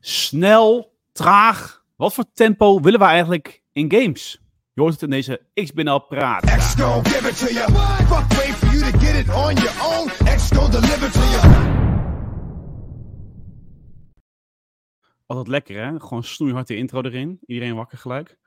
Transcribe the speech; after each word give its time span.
snel, 0.00 0.92
traag. 1.12 1.84
Wat 1.96 2.14
voor 2.14 2.24
tempo 2.34 2.80
willen 2.80 3.00
we 3.00 3.06
eigenlijk 3.06 3.62
in 3.72 3.92
games? 3.92 4.42
Je 4.72 4.80
hoort 4.80 4.92
het 4.92 5.02
in 5.02 5.10
deze 5.10 5.40
X 5.54 5.72
Binnel 5.72 5.98
praat. 5.98 6.44
X 6.44 6.74
gon' 6.74 7.04
give 7.06 7.28
it 7.28 7.38
to 7.38 7.52
you. 7.52 7.72
Fuck 8.06 8.38
wait 8.38 8.54
for 8.54 8.74
you 8.76 8.92
to 8.92 8.98
get 8.98 9.26
it 9.26 9.28
on 9.34 9.54
your 9.54 9.98
own. 9.98 10.08
X 10.36 10.52
gon' 10.52 10.70
deliver 10.70 11.12
to 11.12 11.20
you. 11.20 11.76
Altijd 15.26 15.48
lekker 15.48 15.84
hè? 15.84 16.00
Gewoon 16.00 16.22
snoeihard 16.24 16.66
de 16.66 16.76
intro 16.76 17.02
erin. 17.02 17.38
Iedereen 17.46 17.74
wakker 17.74 17.98
gelijk. 17.98 18.38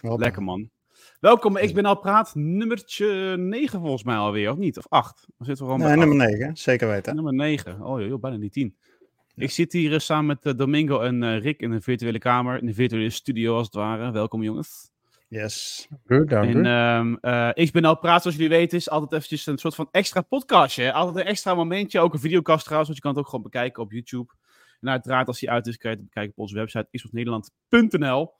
Hoppa. 0.00 0.24
Lekker 0.24 0.42
man. 0.42 0.70
Welkom 1.20 1.52
bij 1.52 1.66
X 1.66 1.72
Binnel 1.72 1.98
praat. 1.98 2.34
Nummertje 2.34 3.36
9 3.36 3.80
volgens 3.80 4.04
mij 4.04 4.16
alweer, 4.16 4.50
of 4.50 4.56
niet? 4.56 4.78
Of 4.78 4.88
8? 4.88 5.24
Dan 5.36 5.46
zitten 5.46 5.66
we 5.66 5.72
gewoon 5.72 5.86
Nee, 5.88 5.96
bij 5.96 6.06
nummer 6.06 6.26
acht. 6.26 6.38
9, 6.38 6.56
zeker 6.56 6.88
weten. 6.88 7.14
Nummer 7.14 7.34
9. 7.34 7.82
Oh 7.82 8.00
joh, 8.00 8.08
joh, 8.08 8.20
bijna 8.20 8.36
die 8.36 8.50
10. 8.50 8.76
Ik 9.34 9.50
zit 9.50 9.72
hier 9.72 9.92
eh, 9.92 9.98
samen 9.98 10.26
met 10.26 10.46
eh, 10.46 10.52
Domingo 10.58 11.00
en 11.00 11.22
eh, 11.22 11.40
Rick 11.40 11.60
in 11.60 11.70
een 11.70 11.82
virtuele 11.82 12.18
kamer. 12.18 12.58
In 12.60 12.66
de 12.66 12.74
virtuele 12.74 13.10
studio 13.10 13.56
als 13.56 13.66
het 13.66 13.74
ware. 13.74 14.10
Welkom 14.12 14.42
jongens. 14.42 14.90
Yes. 15.28 15.88
Goed, 16.06 16.28
dank 16.28 16.54
En 16.54 16.56
u. 16.56 16.64
ehm 16.68 17.14
eh 17.20 17.50
ik 17.54 17.72
ben 17.72 17.84
al 17.84 17.98
praat, 17.98 18.22
zoals 18.22 18.36
jullie 18.36 18.50
weten, 18.50 18.78
is 18.78 18.90
altijd 18.90 19.12
eventjes 19.12 19.46
een 19.46 19.58
soort 19.58 19.74
van 19.74 19.88
extra 19.90 20.20
podcastje. 20.20 20.82
hè. 20.82 20.92
Altijd 20.92 21.16
een 21.24 21.30
extra 21.30 21.54
momentje, 21.54 22.00
ook 22.00 22.12
een 22.12 22.20
videocast 22.20 22.64
trouwens, 22.64 22.88
want 22.90 22.96
je 23.02 23.08
kan 23.08 23.10
het 23.10 23.20
ook 23.20 23.28
gewoon 23.30 23.50
bekijken 23.50 23.82
op 23.82 23.92
YouTube. 23.92 24.32
En 24.80 24.88
uiteraard, 24.90 25.26
als 25.28 25.38
die 25.40 25.50
uit 25.50 25.66
is, 25.66 25.76
kan 25.76 25.90
je 25.90 25.96
het 25.96 26.06
bekijken 26.06 26.32
op 26.32 26.38
onze 26.38 26.54
website, 26.54 26.88
xboxnederland.nl. 26.90 28.32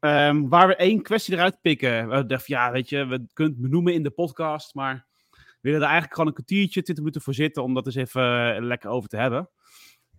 Ehm 0.00 0.48
waar 0.48 0.66
we 0.68 0.76
één 0.76 1.02
kwestie 1.02 1.34
eruit 1.34 1.60
pikken. 1.60 2.08
We 2.08 2.26
dachten, 2.26 2.54
ja, 2.54 2.72
weet 2.72 2.88
je, 2.88 3.06
we 3.06 3.26
kunnen 3.32 3.52
het 3.52 3.62
benoemen 3.62 3.94
in 3.94 4.02
de 4.02 4.10
podcast, 4.10 4.74
maar 4.74 5.06
we 5.30 5.56
willen 5.60 5.78
er 5.80 5.84
eigenlijk 5.84 6.14
gewoon 6.14 6.28
een 6.28 6.34
kwartiertje, 6.34 6.82
20 6.82 6.96
minuten 6.96 7.20
voor 7.22 7.34
zitten, 7.34 7.62
om 7.62 7.74
dat 7.74 7.86
eens 7.86 7.94
even 7.94 8.64
lekker 8.66 8.90
over 8.90 9.08
te 9.08 9.16
hebben. 9.16 9.50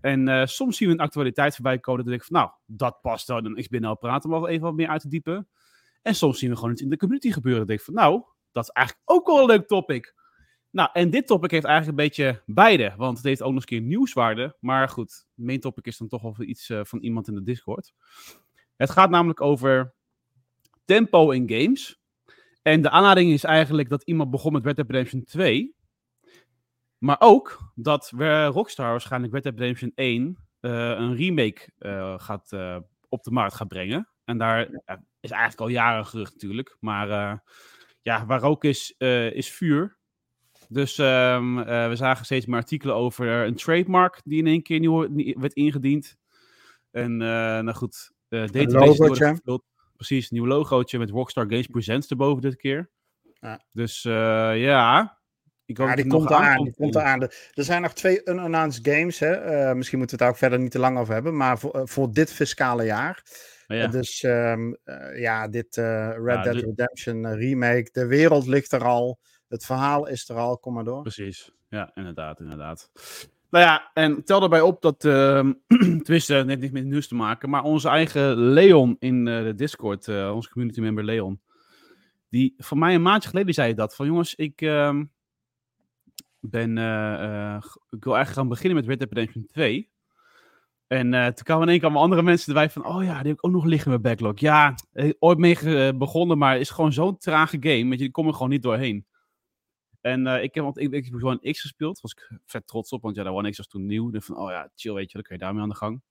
En 0.01 0.27
eh, 0.27 0.45
soms 0.45 0.77
zien 0.77 0.87
we 0.87 0.93
een 0.93 0.99
actualiteit 0.99 1.53
voorbij 1.55 1.79
komen, 1.79 2.01
dat 2.01 2.09
denk 2.09 2.21
ik 2.21 2.27
van, 2.27 2.37
nou, 2.37 2.51
dat 2.65 3.01
past 3.01 3.27
dan 3.27 3.45
in 3.45 3.55
XBNL 3.55 3.97
praten, 3.97 4.29
om 4.29 4.39
wel 4.39 4.49
even 4.49 4.63
wat 4.63 4.73
meer 4.73 4.87
uit 4.87 5.01
te 5.01 5.07
diepen. 5.07 5.47
En 6.01 6.15
soms 6.15 6.39
zien 6.39 6.49
we 6.49 6.55
gewoon 6.55 6.71
iets 6.71 6.81
in 6.81 6.89
de 6.89 6.97
community 6.97 7.31
gebeuren. 7.31 7.59
Dan 7.59 7.67
denk 7.67 7.79
ik 7.79 7.85
van, 7.85 7.93
nou, 7.93 8.23
dat 8.51 8.63
is 8.63 8.69
eigenlijk 8.69 9.11
ook 9.11 9.27
wel 9.27 9.39
een 9.39 9.45
leuk 9.45 9.67
topic. 9.67 10.15
Nou, 10.69 10.89
en 10.93 11.09
dit 11.09 11.27
topic 11.27 11.51
heeft 11.51 11.65
eigenlijk 11.65 11.99
een 11.99 12.05
beetje 12.05 12.41
beide. 12.45 12.93
Want 12.97 13.17
het 13.17 13.25
heeft 13.25 13.41
ook 13.41 13.53
nog 13.53 13.61
eens 13.61 13.71
een 13.71 13.77
keer 13.77 13.87
nieuwswaarde. 13.87 14.57
Maar 14.59 14.89
goed, 14.89 15.25
main 15.33 15.59
topic 15.59 15.85
is 15.85 15.97
dan 15.97 16.07
toch 16.07 16.21
wel 16.21 16.47
iets 16.47 16.69
eh, 16.69 16.79
van 16.83 16.99
iemand 16.99 17.27
in 17.27 17.35
de 17.35 17.43
Discord. 17.43 17.93
Het 18.75 18.89
gaat 18.89 19.09
namelijk 19.09 19.41
over 19.41 19.93
tempo 20.85 21.31
in 21.31 21.49
games. 21.49 22.01
En 22.61 22.81
de 22.81 22.89
aanleiding 22.89 23.31
is 23.31 23.43
eigenlijk 23.43 23.89
dat 23.89 24.03
iemand 24.03 24.31
begon 24.31 24.53
met 24.53 24.65
Red 24.65 24.75
Dead 24.75 24.89
Redemption 24.89 25.23
2. 25.23 25.75
Maar 27.01 27.15
ook 27.19 27.71
dat 27.75 28.11
we- 28.15 28.45
Rockstar 28.45 28.89
waarschijnlijk 28.89 29.33
Red 29.33 29.43
Dead 29.43 29.59
Redemption 29.59 29.91
1 29.95 30.37
eh, 30.59 30.71
een 30.89 31.15
remake 31.15 31.67
eh, 31.77 32.19
gaat, 32.19 32.51
eh, 32.53 32.77
op 33.09 33.23
de 33.23 33.31
markt 33.31 33.53
gaat 33.55 33.67
brengen. 33.67 34.09
En 34.25 34.37
daar 34.37 34.69
is 35.19 35.29
eigenlijk 35.31 35.61
al 35.61 35.67
jaren 35.67 36.05
gerucht 36.05 36.33
natuurlijk. 36.33 36.77
Maar 36.79 37.07
ja, 38.01 38.25
waar 38.25 38.39
rook 38.39 38.63
is, 38.63 38.95
is 39.33 39.49
vuur. 39.51 39.97
Dus 40.69 40.97
ehm, 40.97 41.59
eh, 41.59 41.87
we 41.87 41.95
zagen 41.95 42.25
steeds 42.25 42.45
meer 42.45 42.55
artikelen 42.59 42.95
over 42.95 43.27
een 43.27 43.55
trademark 43.55 44.21
die 44.23 44.39
in 44.39 44.47
één 44.47 44.61
keer 44.63 44.79
nieuw 44.79 45.01
nie- 45.07 45.35
werd 45.39 45.53
ingediend. 45.53 46.17
En 46.91 47.17
nou 47.17 47.73
goed, 47.73 48.11
logootje. 48.29 49.25
gevuld. 49.25 49.63
Precies, 49.95 50.29
nieuw 50.29 50.45
logootje 50.47 50.99
met 50.99 51.09
Rockstar 51.09 51.45
Games 51.49 51.67
Presents 51.67 52.07
erboven 52.07 52.41
dit 52.41 52.55
keer. 52.55 52.89
Ja. 53.39 53.61
Dus 53.71 54.01
ja, 54.01 55.20
Ja, 55.77 55.95
die 55.95 56.07
komt 56.07 56.29
eraan. 56.29 56.43
aankomt. 56.43 56.65
Die 56.65 56.75
komt 56.75 56.95
eraan. 56.95 57.21
Er 57.21 57.49
er 57.53 57.63
zijn 57.63 57.81
nog 57.81 57.93
twee 57.93 58.21
unannounced 58.25 58.87
games. 58.87 59.19
Hè. 59.19 59.31
Eh, 59.31 59.73
misschien 59.75 59.97
moeten 59.97 60.17
we 60.17 60.23
het 60.23 60.29
daar 60.29 60.29
ook 60.29 60.37
verder 60.37 60.59
niet 60.59 60.71
te 60.71 60.79
lang 60.79 60.97
over 60.97 61.13
hebben. 61.13 61.37
Maar 61.37 61.59
voor, 61.59 61.71
eh, 61.71 61.81
voor 61.85 62.11
dit 62.13 62.33
fiscale 62.33 62.83
jaar. 62.85 63.23
Maar 63.67 63.77
ja, 63.77 63.87
Dus 63.87 64.23
ehm, 64.23 64.73
eh, 64.83 65.19
ja, 65.21 65.47
dit 65.47 65.75
Red 65.75 66.15
Ja, 66.25 66.41
Dead 66.43 66.53
dit- 66.53 66.63
Redemption 66.63 67.27
remake. 67.27 67.89
De 67.91 68.05
wereld 68.07 68.47
ligt 68.47 68.71
er 68.71 68.83
al. 68.83 69.19
Het 69.47 69.65
verhaal 69.65 70.07
is 70.07 70.29
er 70.29 70.35
al. 70.35 70.57
Kom 70.57 70.73
maar 70.73 70.83
door. 70.83 71.01
Precies, 71.01 71.51
ja, 71.69 71.91
inderdaad, 71.93 72.39
inderdaad. 72.39 72.91
Nou 73.49 73.65
ja, 73.65 73.91
en 73.93 74.23
tel 74.23 74.39
daarbij 74.39 74.61
op 74.61 74.81
dat, 74.81 75.05
ehm 75.05 75.51
tenminste, 76.03 76.33
het 76.33 76.47
heeft 76.47 76.61
niet 76.61 76.71
met 76.71 76.85
nieuws 76.85 77.07
te 77.07 77.15
maken, 77.15 77.49
maar 77.49 77.63
onze 77.63 77.89
eigen 77.89 78.35
Leon 78.37 78.95
in 78.99 79.25
de 79.25 79.53
Discord, 79.55 80.07
eh, 80.07 80.31
onze 80.35 80.49
community 80.49 80.79
member 80.81 81.03
Leon, 81.03 81.41
die 82.29 82.53
van 82.57 82.79
mij 82.79 82.95
een 82.95 83.01
maandje 83.01 83.29
geleden 83.29 83.53
zei 83.53 83.73
dat, 83.73 83.95
van 83.95 84.05
jongens, 84.05 84.35
ik 84.35 84.61
ehm, 84.61 85.03
ben, 86.41 86.77
eh, 86.77 87.53
eh, 87.53 87.63
ik 87.89 88.03
wil 88.03 88.15
eigenlijk 88.15 88.29
gaan 88.29 88.47
beginnen 88.47 88.75
met 88.75 88.87
Red 88.87 88.99
Dead 88.99 89.11
Redemption 89.11 89.45
2. 89.45 89.89
En 90.87 91.13
eh, 91.13 91.25
toen 91.25 91.43
kwamen 91.43 91.63
in 91.63 91.69
één 91.69 91.79
keer 91.79 91.99
andere 91.99 92.23
mensen 92.23 92.47
erbij 92.47 92.69
van, 92.69 92.85
oh 92.85 93.03
ja, 93.03 93.17
die 93.19 93.27
heb 93.27 93.37
ik 93.37 93.45
ook 93.45 93.51
nog 93.51 93.65
liggen 93.65 93.91
in 93.91 94.01
mijn 94.01 94.15
backlog. 94.15 94.39
Ja, 94.39 94.75
ooit 95.19 95.37
mee 95.37 95.97
begonnen, 95.97 96.37
maar 96.37 96.51
het 96.51 96.61
is 96.61 96.69
gewoon 96.69 96.93
zo'n 96.93 97.17
trage 97.17 97.57
game, 97.59 97.83
weet 97.83 97.91
je, 97.91 97.97
die 97.97 98.11
kom 98.11 98.27
er 98.27 98.33
gewoon 98.33 98.49
niet 98.49 98.61
doorheen. 98.61 99.05
En 100.01 100.27
ik 100.27 100.53
heb 100.55 100.63
want 100.63 100.77
ik, 100.77 101.05
heb 101.05 101.23
One 101.23 101.51
X 101.51 101.61
gespeeld. 101.61 102.01
Was 102.01 102.11
ik 102.11 102.39
vet 102.45 102.67
trots 102.67 102.91
op, 102.91 103.01
want 103.01 103.15
ja, 103.15 103.23
de 103.23 103.31
One 103.31 103.49
X 103.49 103.57
was 103.57 103.67
toen 103.67 103.85
nieuw. 103.85 104.07
Ik 104.07 104.13
dacht 104.13 104.25
van, 104.25 104.37
oh 104.37 104.49
ja, 104.49 104.69
chill, 104.75 104.93
weet 104.93 105.11
je, 105.11 105.13
dan 105.13 105.21
kan 105.21 105.35
je 105.37 105.43
daarmee 105.43 105.61
aan 105.61 105.69
de 105.69 105.75
gang. 105.75 106.01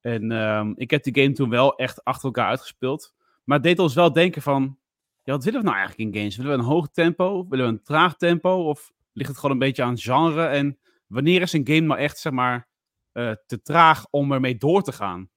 En 0.00 0.32
ehm, 0.32 0.72
ik 0.76 0.90
heb 0.90 1.02
die 1.02 1.22
game 1.22 1.32
toen 1.32 1.50
wel 1.50 1.76
echt 1.76 2.04
achter 2.04 2.24
elkaar 2.24 2.48
uitgespeeld. 2.48 3.14
Maar 3.44 3.56
het 3.56 3.66
deed 3.66 3.78
ons 3.78 3.94
wel 3.94 4.12
denken 4.12 4.42
van, 4.42 4.78
ja, 5.22 5.32
wat 5.32 5.44
willen 5.44 5.60
we 5.60 5.66
nou 5.66 5.78
eigenlijk 5.78 6.08
in 6.08 6.18
games? 6.18 6.36
Willen 6.36 6.52
we 6.52 6.58
een 6.58 6.64
hoog 6.64 6.88
tempo? 6.88 7.46
Willen 7.48 7.66
we 7.66 7.72
een 7.72 7.82
traag 7.82 8.16
tempo? 8.16 8.68
Of 8.68 8.92
ligt 9.14 9.28
het 9.28 9.38
gewoon 9.38 9.52
een 9.52 9.58
beetje 9.66 9.82
aan 9.82 9.98
genre? 9.98 10.46
En 10.46 10.78
wanneer 11.06 11.42
is 11.42 11.52
een 11.52 11.66
game 11.66 11.80
nou 11.80 12.00
echt, 12.00 12.18
zeg 12.18 12.32
maar, 12.32 12.68
eh, 13.12 13.32
te 13.46 13.62
traag 13.62 14.06
om 14.10 14.32
ermee 14.32 14.56
door 14.56 14.82
te 14.82 14.92
gaan? 14.92 15.30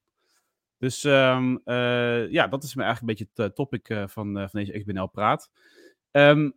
Dus 0.78 1.04
ehm, 1.04 1.58
eh, 1.64 2.30
ja, 2.32 2.48
dat 2.48 2.64
is 2.64 2.76
me 2.76 2.84
eigenlijk 2.84 3.02
een 3.02 3.26
beetje 3.26 3.44
het 3.44 3.52
eh, 3.52 3.56
topic 3.56 3.88
van, 4.10 4.34
van 4.34 4.50
deze 4.52 4.80
XBNL 4.80 5.08
praat. 5.08 5.52
Ehm, 6.12 6.50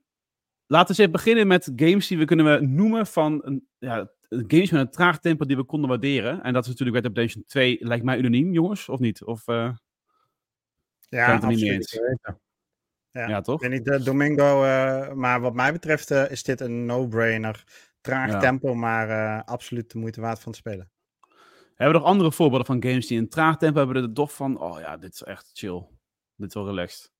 Laten 0.66 0.94
we 0.94 1.02
eens 1.02 1.08
even 1.08 1.24
beginnen 1.24 1.46
met 1.46 1.72
games 1.76 2.06
die 2.06 2.18
we 2.18 2.24
kunnen 2.24 2.74
noemen 2.74 3.06
van 3.06 3.40
een, 3.44 3.68
ja, 3.78 4.10
games 4.28 4.70
met 4.70 4.80
een 4.80 4.90
traag 4.90 5.20
tempo 5.20 5.44
die 5.44 5.56
we 5.56 5.64
konden 5.64 5.88
waarderen. 5.88 6.42
En 6.42 6.52
dat 6.52 6.62
is 6.62 6.68
natuurlijk 6.68 6.96
Red 6.96 7.04
Dead 7.04 7.16
Redemption 7.16 7.44
2, 7.46 7.78
lijkt 7.80 8.04
mij 8.04 8.18
unaniem, 8.18 8.52
jongens, 8.52 8.88
of 8.88 8.98
niet? 8.98 9.24
Of, 9.24 9.46
Ja, 9.46 9.74
niet 11.34 11.42
absoluut. 11.42 11.62
eens. 11.62 11.98
Ja. 13.12 13.28
ja. 13.28 13.40
toch? 13.40 13.62
Ik 13.62 13.68
weet 13.68 13.78
niet, 13.78 13.88
eh, 13.94 14.04
Domingo, 14.04 14.64
eh, 14.64 15.12
maar 15.12 15.40
wat 15.40 15.54
mij 15.54 15.72
betreft 15.72 16.10
eh, 16.10 16.30
is 16.30 16.42
dit 16.42 16.60
een 16.60 16.86
no-brainer. 16.86 17.64
Traag 18.00 18.30
Ja. 18.30 18.38
tempo, 18.38 18.74
maar 18.74 19.42
absoluut 19.44 19.90
de 19.92 19.98
moeite 19.98 20.20
waard 20.20 20.38
van 20.40 20.48
het 20.52 20.60
spelen. 20.60 20.90
Hebben 21.74 21.96
we 21.96 22.00
nog 22.04 22.12
andere 22.12 22.32
voorbeelden 22.32 22.66
van 22.66 22.82
games 22.82 23.06
die 23.06 23.18
een 23.18 23.28
traag 23.28 23.56
tempo 23.56 23.78
hebben, 23.78 24.02
er 24.02 24.12
toch 24.12 24.32
van, 24.32 24.60
oh 24.60 24.80
ja, 24.80 24.96
dit 24.96 25.12
is 25.12 25.22
echt 25.22 25.50
chill. 25.52 25.86
Dit 26.36 26.48
is 26.48 26.54
wel 26.54 26.66
relaxed. 26.66 27.12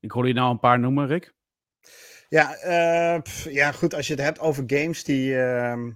Ik 0.00 0.10
hoorde 0.10 0.28
je 0.28 0.34
nou 0.34 0.50
een 0.50 0.58
paar 0.58 0.78
noemen, 0.78 1.06
Rick. 1.06 1.34
Ja, 2.28 3.20
pff, 3.22 3.50
ja, 3.50 3.72
goed. 3.72 3.94
Als 3.94 4.06
je 4.06 4.14
het 4.14 4.22
hebt 4.22 4.38
over 4.38 4.64
games 4.66 5.04
die 5.04 5.42
ehm, 5.42 5.90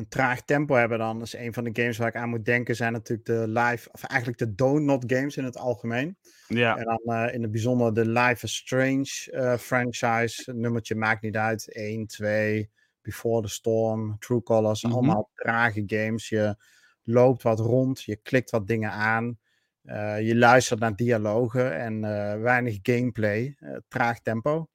een 0.00 0.08
traag 0.08 0.42
tempo 0.44 0.74
hebben, 0.74 0.98
dan 0.98 1.20
is 1.22 1.32
een 1.34 1.52
van 1.52 1.64
de 1.64 1.70
games 1.82 1.98
waar 1.98 2.08
ik 2.08 2.16
aan 2.16 2.28
moet 2.28 2.44
denken, 2.44 2.76
zijn 2.76 2.92
natuurlijk 2.92 3.26
de 3.28 3.48
live, 3.48 3.88
of 3.92 4.02
eigenlijk 4.04 4.38
de 4.40 4.54
donut 4.54 5.04
games 5.06 5.36
in 5.36 5.44
het 5.44 5.56
algemeen. 5.56 6.16
Ja, 6.48 6.76
En 6.76 6.84
dan 6.84 7.14
eh, 7.14 7.34
in 7.34 7.42
het 7.42 7.50
bijzonder 7.50 7.94
de 7.94 8.06
Life 8.08 8.44
is 8.44 8.56
Strange 8.56 9.28
eh, 9.30 9.56
franchise. 9.56 10.52
Nummertje 10.52 10.94
maakt 10.94 11.22
niet 11.22 11.36
uit. 11.36 11.72
1, 11.72 12.06
2, 12.06 12.70
Before 13.02 13.42
the 13.42 13.48
Storm, 13.48 14.16
True 14.18 14.42
Colors. 14.42 14.82
Mhm. 14.82 14.92
Allemaal 14.92 15.30
trage 15.34 15.82
games. 15.86 16.28
Je 16.28 16.56
loopt 17.02 17.42
wat 17.42 17.58
rond, 17.58 18.02
je 18.02 18.16
klikt 18.16 18.50
wat 18.50 18.66
dingen 18.66 18.90
aan. 18.90 19.38
eh, 19.82 20.20
je 20.20 20.36
luistert 20.36 20.80
naar 20.80 20.96
dialogen 20.96 21.76
en 21.78 22.00
weinig 22.42 22.78
gameplay. 22.82 23.56
traag 23.88 24.20
tempo. 24.20 24.68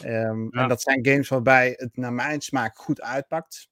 Ehm, 0.00 0.42
Ja. 0.42 0.62
En 0.62 0.68
dat 0.68 0.82
zijn 0.82 1.06
games 1.06 1.28
waarbij 1.28 1.74
het 1.76 1.96
naar 1.96 2.12
mijn 2.12 2.40
smaak 2.40 2.76
goed 2.78 3.00
uitpakt. 3.02 3.68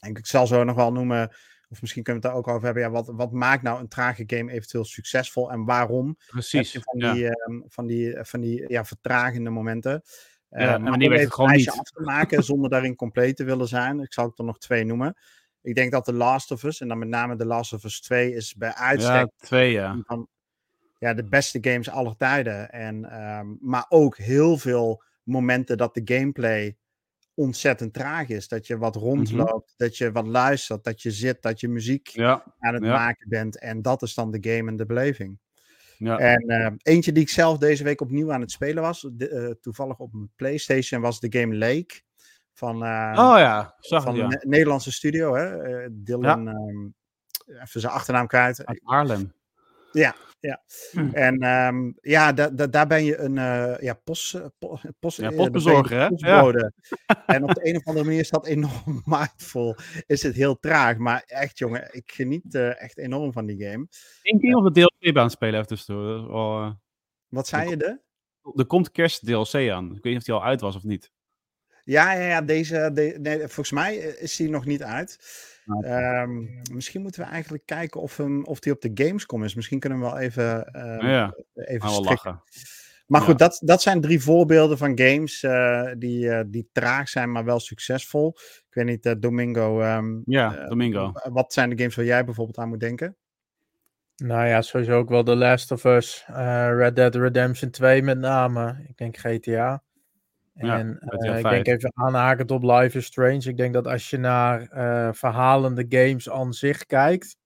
En 0.00 0.14
ik 0.14 0.26
zal 0.26 0.46
zo 0.46 0.64
nog 0.64 0.76
wel 0.76 0.92
noemen, 0.92 1.28
of 1.68 1.80
misschien 1.80 2.02
kunnen 2.02 2.22
we 2.22 2.28
het 2.28 2.36
daar 2.36 2.46
ook 2.46 2.54
over 2.54 2.64
hebben. 2.64 2.82
Ja, 2.82 2.90
wat, 2.90 3.06
wat 3.06 3.32
maakt 3.32 3.62
nou 3.62 3.80
een 3.80 3.88
trage 3.88 4.22
game 4.26 4.52
eventueel 4.52 4.84
succesvol 4.84 5.50
en 5.50 5.64
waarom? 5.64 6.16
precies. 6.26 6.72
Je 6.72 6.80
van 6.80 6.98
Ja. 6.98 7.12
die, 7.12 7.28
ehm, 7.28 7.60
van 7.66 7.86
die, 7.86 8.18
van 8.20 8.40
die 8.40 8.64
ja, 8.68 8.84
vertragende 8.84 9.50
momenten. 9.50 10.02
Eh, 10.48 10.66
maar 10.66 10.80
wanneer 10.80 11.08
om 11.08 11.14
werkt 11.14 11.24
het 11.24 11.34
gewoon 11.34 11.50
niet? 11.50 11.70
af 11.70 11.90
te 11.90 12.02
maken 12.02 12.42
zonder 12.44 12.70
daarin 12.70 12.96
compleet 12.96 13.36
te 13.36 13.44
willen 13.44 13.68
zijn. 13.68 14.00
Ik 14.00 14.12
zal 14.12 14.32
er 14.36 14.44
nog 14.44 14.58
twee 14.58 14.84
noemen. 14.84 15.16
Ik 15.62 15.74
denk 15.74 15.92
dat 15.92 16.04
The 16.04 16.12
Last 16.12 16.50
of 16.50 16.62
Us, 16.62 16.80
en 16.80 16.88
dan 16.88 16.98
met 16.98 17.08
name 17.08 17.36
The 17.36 17.46
Last 17.46 17.72
of 17.72 17.84
Us 17.84 18.00
2, 18.00 18.34
is 18.34 18.54
bij 18.54 18.74
uitstek 18.74 19.14
ja, 19.14 19.30
twee, 19.36 19.70
ja. 19.72 20.02
van 20.06 20.28
ja, 20.98 21.14
de 21.14 21.24
beste 21.24 21.58
games 21.60 21.90
aller 21.90 22.16
tijden. 22.16 22.70
En, 22.70 23.04
ehm, 23.04 23.46
maar 23.60 23.86
ook 23.88 24.16
heel 24.16 24.58
veel 24.58 25.02
momenten 25.22 25.76
dat 25.76 25.94
de 25.94 26.02
gameplay 26.04 26.76
ontzettend 27.40 27.92
traag 27.92 28.28
is. 28.28 28.48
Dat 28.48 28.66
je 28.66 28.78
wat 28.78 28.96
rondloopt, 28.96 29.74
dat 29.76 29.96
je 29.96 30.12
wat 30.12 30.26
luistert, 30.26 30.84
dat 30.84 31.02
je 31.02 31.10
zit, 31.10 31.42
dat 31.42 31.60
je 31.60 31.68
muziek 31.68 32.08
Ja, 32.08 32.44
aan 32.58 32.74
het 32.74 32.82
ja. 32.84 32.92
maken 32.92 33.28
bent. 33.28 33.58
En 33.58 33.82
dat 33.82 34.02
is 34.02 34.14
dan 34.14 34.30
de 34.30 34.38
game 34.56 34.70
en 34.70 34.76
de 34.76 34.86
beleving. 34.86 35.38
ja. 35.98 36.18
En 36.18 36.40
eh, 36.48 36.72
eentje 36.82 37.12
die 37.12 37.22
ik 37.22 37.28
zelf 37.28 37.58
deze 37.58 37.84
week 37.84 38.00
opnieuw 38.00 38.32
aan 38.32 38.40
het 38.40 38.50
spelen 38.50 38.82
was, 38.82 39.08
de- 39.12 39.28
eh, 39.28 39.50
toevallig 39.60 39.98
op 39.98 40.14
een 40.14 40.30
PlayStation, 40.36 41.00
was 41.00 41.20
de 41.20 41.38
game 41.38 41.56
Lake. 41.56 42.00
Van, 42.52 42.74
eh, 42.84 43.12
oh 43.18 43.38
ja, 43.38 43.74
zag 43.78 44.02
van 44.02 44.18
een 44.18 44.38
Nederlandse 44.48 44.92
studio, 44.92 45.34
hè? 45.34 45.56
Dylan. 46.02 46.48
ehm, 46.48 46.88
even 47.62 47.80
zijn 47.80 47.92
achternaam 47.92 48.26
kwijt. 48.26 48.64
Uit 48.66 48.80
Haarlem. 48.84 49.32
Ja, 49.92 50.14
ja. 50.40 50.62
Hm. 50.92 51.08
En 51.12 51.38
ehm, 51.38 51.92
ja, 52.00 52.32
da, 52.32 52.48
da- 52.48 52.66
daar 52.66 52.86
ben 52.86 53.04
je 53.04 53.16
een 53.18 53.38
eh, 53.38 53.74
ja, 53.80 53.94
post, 53.94 54.40
po- 54.58 54.78
post, 54.98 55.16
Ja, 55.16 55.30
je 55.30 55.36
postbezorger, 55.36 55.98
hè? 56.00 56.08
Ja. 56.10 56.70
En 57.26 57.42
op 57.42 57.54
de 57.54 57.68
een 57.68 57.76
of 57.76 57.84
andere 57.86 58.04
manier 58.04 58.20
is 58.20 58.30
dat 58.30 58.46
enorm 58.46 59.02
mindful. 59.18 59.76
Is 60.06 60.22
het 60.22 60.34
heel 60.34 60.58
traag. 60.58 60.96
Maar 60.96 61.22
echt, 61.26 61.58
jongen, 61.58 61.88
ik 61.94 62.12
geniet 62.12 62.54
eh, 62.54 62.82
echt 62.82 62.98
enorm 62.98 63.32
van 63.32 63.46
die 63.46 63.64
game. 63.64 63.86
Eén 64.22 64.40
keer 64.40 64.54
of 64.56 64.70
de 64.72 64.88
DLC 65.02 65.16
aan 65.16 65.30
spelen 65.30 65.54
even 65.54 65.66
tussendoor. 65.66 66.62
Eh, 66.62 66.70
Wat 67.28 67.48
zei 67.48 67.68
je 67.68 67.76
er? 67.76 68.02
Er 68.54 68.66
komt 68.66 68.90
kerst 68.90 69.24
DLC 69.26 69.54
aan. 69.70 69.84
Ik 69.86 70.02
weet 70.02 70.04
niet 70.04 70.16
of 70.16 70.22
die 70.24 70.34
al 70.34 70.44
uit 70.44 70.60
was 70.60 70.76
of 70.76 70.82
niet. 70.82 71.10
Ja, 71.84 72.12
ja, 72.12 72.26
ja 72.26 72.42
deze, 72.42 72.90
de, 72.94 73.16
nee, 73.20 73.38
volgens 73.38 73.70
mij 73.70 73.96
is 73.96 74.36
die 74.36 74.48
nog 74.50 74.64
niet 74.64 74.82
uit. 74.82 75.18
Ehm, 75.80 76.46
misschien 76.72 77.02
moeten 77.02 77.22
we 77.22 77.28
eigenlijk 77.28 77.66
kijken 77.66 78.00
of, 78.00 78.16
hem, 78.16 78.44
of 78.44 78.60
die 78.60 78.72
op 78.72 78.80
de 78.80 78.90
Gamescom 78.94 79.44
is. 79.44 79.54
Misschien 79.54 79.78
kunnen 79.78 79.98
we 79.98 80.04
wel 80.04 80.18
even, 80.18 80.64
ehm, 80.66 81.06
ja, 81.06 81.34
even 81.54 81.88
we 81.88 82.00
lachen. 82.02 82.42
Maar 83.06 83.20
Ja. 83.20 83.26
goed, 83.26 83.38
dat, 83.38 83.60
dat 83.64 83.82
zijn 83.82 84.00
drie 84.00 84.22
voorbeelden 84.22 84.78
van 84.78 84.98
games 84.98 85.42
eh, 85.42 85.90
die, 85.98 86.30
eh, 86.30 86.44
die 86.46 86.68
traag 86.72 87.08
zijn, 87.08 87.32
maar 87.32 87.44
wel 87.44 87.60
succesvol. 87.60 88.28
Ik 88.38 88.74
weet 88.74 88.84
niet, 88.84 89.06
eh, 89.06 89.12
Domingo, 89.18 89.80
ehm, 89.80 90.20
Ja, 90.24 90.66
Domingo. 90.68 91.12
wat 91.32 91.52
zijn 91.52 91.70
de 91.70 91.78
games 91.78 91.94
waar 91.96 92.04
jij 92.04 92.24
bijvoorbeeld 92.24 92.58
aan 92.58 92.68
moet 92.68 92.80
denken? 92.80 93.16
Nou 94.16 94.46
ja, 94.46 94.62
sowieso 94.62 94.98
ook 94.98 95.08
wel 95.08 95.22
The 95.22 95.36
Last 95.36 95.70
of 95.70 95.84
Us, 95.84 96.24
eh, 96.26 96.70
Red 96.76 96.96
Dead 96.96 97.14
Redemption 97.14 97.70
2 97.70 98.02
met 98.02 98.18
name. 98.18 98.84
Ik 98.88 98.96
denk 98.96 99.16
GTA. 99.16 99.82
En 100.54 100.98
eh, 100.98 101.36
ik 101.36 101.40
5. 101.40 101.42
denk 101.42 101.66
even 101.66 101.92
aanhakend 101.94 102.50
op 102.50 102.62
Life 102.62 102.98
is 102.98 103.04
Strange. 103.06 103.48
Ik 103.48 103.56
denk 103.56 103.74
dat 103.74 103.86
als 103.86 104.10
je 104.10 104.16
naar 104.18 104.62
eh, 104.62 105.12
verhalende 105.12 105.86
games 105.88 106.30
aan 106.30 106.52
zich 106.52 106.86
kijkt. 106.86 107.36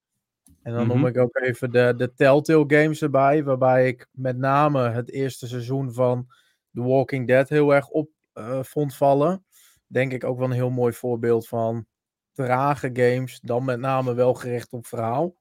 En 0.62 0.72
dan 0.72 0.86
noem 0.86 0.98
Mhm. 0.98 1.06
ik 1.06 1.18
ook 1.18 1.36
even 1.36 1.70
de, 1.70 1.94
de 1.96 2.14
Telltale 2.14 2.64
games 2.66 3.02
erbij. 3.02 3.44
Waarbij 3.44 3.86
ik 3.88 4.08
met 4.12 4.36
name 4.36 4.88
het 4.88 5.10
eerste 5.10 5.46
seizoen 5.46 5.92
van 5.92 6.26
The 6.72 6.82
Walking 6.82 7.26
Dead 7.26 7.48
heel 7.48 7.74
erg 7.74 7.88
op 7.88 8.10
eh, 8.32 8.62
vond 8.62 8.94
vallen. 8.96 9.44
Denk 9.86 10.12
ik 10.12 10.24
ook 10.24 10.38
wel 10.38 10.46
een 10.46 10.52
heel 10.54 10.70
mooi 10.70 10.92
voorbeeld 10.92 11.48
van 11.48 11.86
trage 12.32 12.90
games. 12.92 13.40
Dan 13.40 13.64
met 13.64 13.78
name 13.80 14.14
wel 14.14 14.34
gericht 14.34 14.72
op 14.72 14.86
verhaal. 14.86 15.34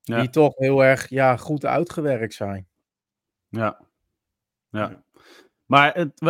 Ja. 0.00 0.20
Die 0.20 0.30
toch 0.30 0.56
heel 0.56 0.84
erg 0.84 1.08
ja, 1.08 1.36
goed 1.36 1.64
uitgewerkt 1.64 2.34
zijn. 2.34 2.66
Ja. 3.48 3.80
ja. 4.68 5.03
Maar 5.66 5.94
het, 5.94 6.20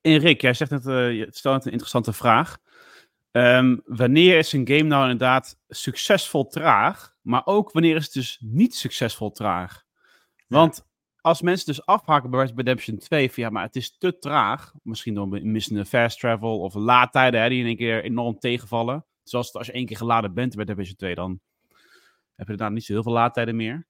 Erik, 0.00 0.40
jij 0.40 0.54
zegt 0.54 0.70
net, 0.70 0.86
eh, 0.86 1.12
je 1.12 1.26
stelt 1.30 1.54
net 1.54 1.64
een 1.64 1.72
interessante 1.72 2.12
vraag. 2.12 2.58
Ehm, 3.30 3.76
wanneer 3.84 4.38
is 4.38 4.52
een 4.52 4.68
game 4.68 4.82
nou 4.82 5.02
inderdaad 5.02 5.58
succesvol 5.68 6.46
traag, 6.46 7.14
maar 7.20 7.42
ook 7.44 7.72
wanneer 7.72 7.96
is 7.96 8.04
het 8.04 8.12
dus 8.12 8.38
niet 8.40 8.74
succesvol 8.74 9.30
traag? 9.30 9.84
Want 10.46 10.86
als 11.20 11.42
mensen 11.42 11.66
dus 11.66 11.86
afhaken 11.86 12.30
bij 12.30 12.52
Redemption 12.54 12.98
2 12.98 13.32
van 13.32 13.42
ja, 13.42 13.50
maar 13.50 13.62
het 13.62 13.76
is 13.76 13.98
te 13.98 14.18
traag, 14.18 14.72
misschien 14.82 15.14
door 15.14 15.34
een 15.34 15.52
missende 15.52 15.84
fast 15.84 16.20
travel 16.20 16.60
of 16.60 16.74
laadtijden 16.74 17.40
hè, 17.40 17.48
die 17.48 17.60
in 17.60 17.66
één 17.66 17.76
keer 17.76 18.04
enorm 18.04 18.38
tegenvallen. 18.38 19.04
Zoals 19.22 19.52
als 19.52 19.66
je 19.66 19.72
één 19.72 19.86
keer 19.86 19.96
geladen 19.96 20.34
bent 20.34 20.54
bij 20.54 20.64
Redemption 20.64 20.96
2, 20.96 21.14
dan 21.14 21.40
heb 22.34 22.48
je 22.48 22.56
daarna 22.56 22.74
niet 22.74 22.84
zo 22.84 22.92
heel 22.92 23.02
veel 23.02 23.12
laadtijden 23.12 23.56
meer. 23.56 23.86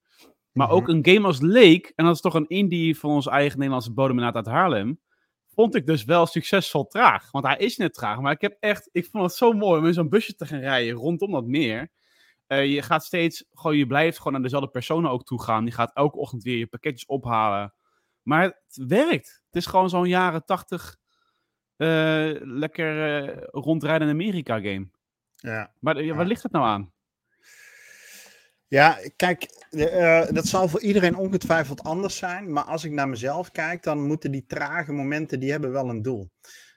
Maar 0.52 0.66
Mhm. 0.66 0.76
ook 0.76 0.88
een 0.88 1.06
game 1.06 1.26
als 1.26 1.40
Lake, 1.40 1.92
en 1.94 2.04
dat 2.04 2.14
is 2.14 2.20
toch 2.20 2.34
een 2.34 2.48
indie 2.48 2.98
van 2.98 3.10
onze 3.10 3.30
eigen 3.30 3.56
Nederlandse 3.56 3.92
bodem 3.92 4.16
inderdaad 4.18 4.46
uit 4.46 4.54
Haarlem, 4.54 5.00
vond 5.54 5.74
ik 5.74 5.86
dus 5.86 6.04
wel 6.04 6.26
succesvol 6.26 6.86
traag. 6.86 7.30
Want 7.30 7.46
hij 7.46 7.56
is 7.56 7.76
net 7.76 7.94
traag, 7.94 8.20
maar 8.20 8.32
ik 8.32 8.40
heb 8.40 8.56
echt, 8.60 8.88
ik 8.92 9.06
vond 9.06 9.24
het 9.24 9.32
zo 9.34 9.52
mooi 9.52 9.80
om 9.80 9.86
in 9.86 9.92
zo'n 9.94 10.08
busje 10.08 10.34
te 10.34 10.46
gaan 10.46 10.60
rijden 10.60 10.94
rondom 10.94 11.30
dat 11.32 11.46
meer. 11.46 11.90
Eh, 12.46 12.66
je 12.74 12.82
gaat 12.82 13.04
steeds, 13.04 13.44
gewoon, 13.52 13.76
je 13.76 13.86
blijft 13.86 14.16
gewoon 14.16 14.32
naar 14.32 14.42
dezelfde 14.42 14.68
personen 14.70 15.10
ook 15.10 15.24
toe 15.24 15.42
gaan. 15.42 15.64
Die 15.64 15.74
gaat 15.74 15.94
elke 15.94 16.18
ochtend 16.18 16.42
weer 16.42 16.56
je 16.56 16.66
pakketjes 16.66 17.06
ophalen. 17.06 17.74
Maar 18.22 18.42
het 18.42 18.86
werkt. 18.88 19.42
Het 19.46 19.56
is 19.56 19.66
gewoon 19.66 19.88
zo'n 19.90 20.08
jaren 20.08 20.44
tachtig 20.44 20.96
eh, 21.76 22.30
lekker 22.40 23.22
eh, 23.24 23.42
rondrijden 23.50 24.08
in 24.08 24.14
Amerika 24.14 24.54
game. 24.60 24.88
Ja. 25.36 25.72
Maar 25.80 26.14
waar 26.14 26.26
ligt 26.26 26.42
het 26.42 26.52
nou 26.52 26.64
aan? 26.64 26.92
Ja, 28.68 28.98
kijk, 29.16 29.42
eh, 29.70 30.26
dat 30.30 30.46
zal 30.46 30.68
voor 30.68 30.80
iedereen 30.80 31.16
ongetwijfeld 31.16 31.82
anders 31.82 32.16
zijn. 32.16 32.52
Maar 32.52 32.64
als 32.64 32.84
ik 32.84 32.90
naar 32.92 33.08
mezelf 33.08 33.50
kijk, 33.50 33.82
dan 33.82 34.06
moeten 34.06 34.30
die 34.30 34.44
trage 34.46 34.92
momenten, 34.92 35.40
die 35.40 35.50
hebben 35.50 35.72
wel 35.72 35.88
een 35.88 36.02
doel. 36.02 36.30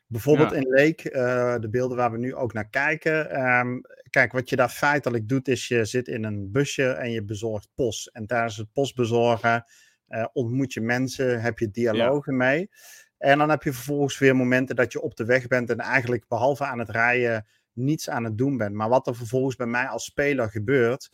Bijvoorbeeld 0.08 0.50
Ja. 0.52 0.56
in 0.56 0.68
Lake, 0.70 1.12
eh, 1.12 1.60
de 1.60 1.70
beelden 1.70 1.98
waar 1.98 2.12
we 2.12 2.18
nu 2.18 2.36
ook 2.36 2.54
naar 2.54 2.70
kijken. 2.70 3.30
ehm, 3.30 3.80
kijk, 4.10 4.32
wat 4.32 4.50
je 4.50 4.56
daar 4.56 4.70
feitelijk 4.70 5.28
doet, 5.28 5.48
is 5.48 5.68
je 5.68 5.86
zit 5.86 6.08
in 6.08 6.24
een 6.24 6.52
busje 6.52 6.90
en 6.90 7.12
je 7.12 7.24
bezorgt 7.24 7.70
post. 7.76 8.08
En 8.08 8.26
tijdens 8.28 8.58
het 8.58 8.72
postbezorgen 8.74 9.66
eh, 10.08 10.26
ontmoet 10.34 10.74
je 10.74 10.82
mensen, 10.82 11.42
heb 11.42 11.60
je 11.60 11.72
dialogen 11.72 12.38
mee. 12.38 12.70
En 13.18 13.38
dan 13.38 13.50
heb 13.50 13.64
je 13.64 13.74
vervolgens 13.74 14.18
weer 14.20 14.36
momenten 14.36 14.76
dat 14.76 14.92
je 14.92 15.02
op 15.02 15.16
de 15.16 15.26
weg 15.26 15.48
bent 15.48 15.70
en 15.70 15.80
eigenlijk 15.80 16.28
behalve 16.28 16.64
aan 16.66 16.80
het 16.80 16.90
rijden 16.90 17.48
niets 17.74 18.10
aan 18.10 18.24
het 18.24 18.38
doen 18.38 18.58
bent. 18.58 18.76
Maar 18.76 18.90
wat 18.90 19.08
er 19.08 19.16
vervolgens 19.16 19.56
bij 19.56 19.68
mij 19.68 19.88
als 19.88 20.06
speler 20.06 20.50
gebeurt, 20.50 21.10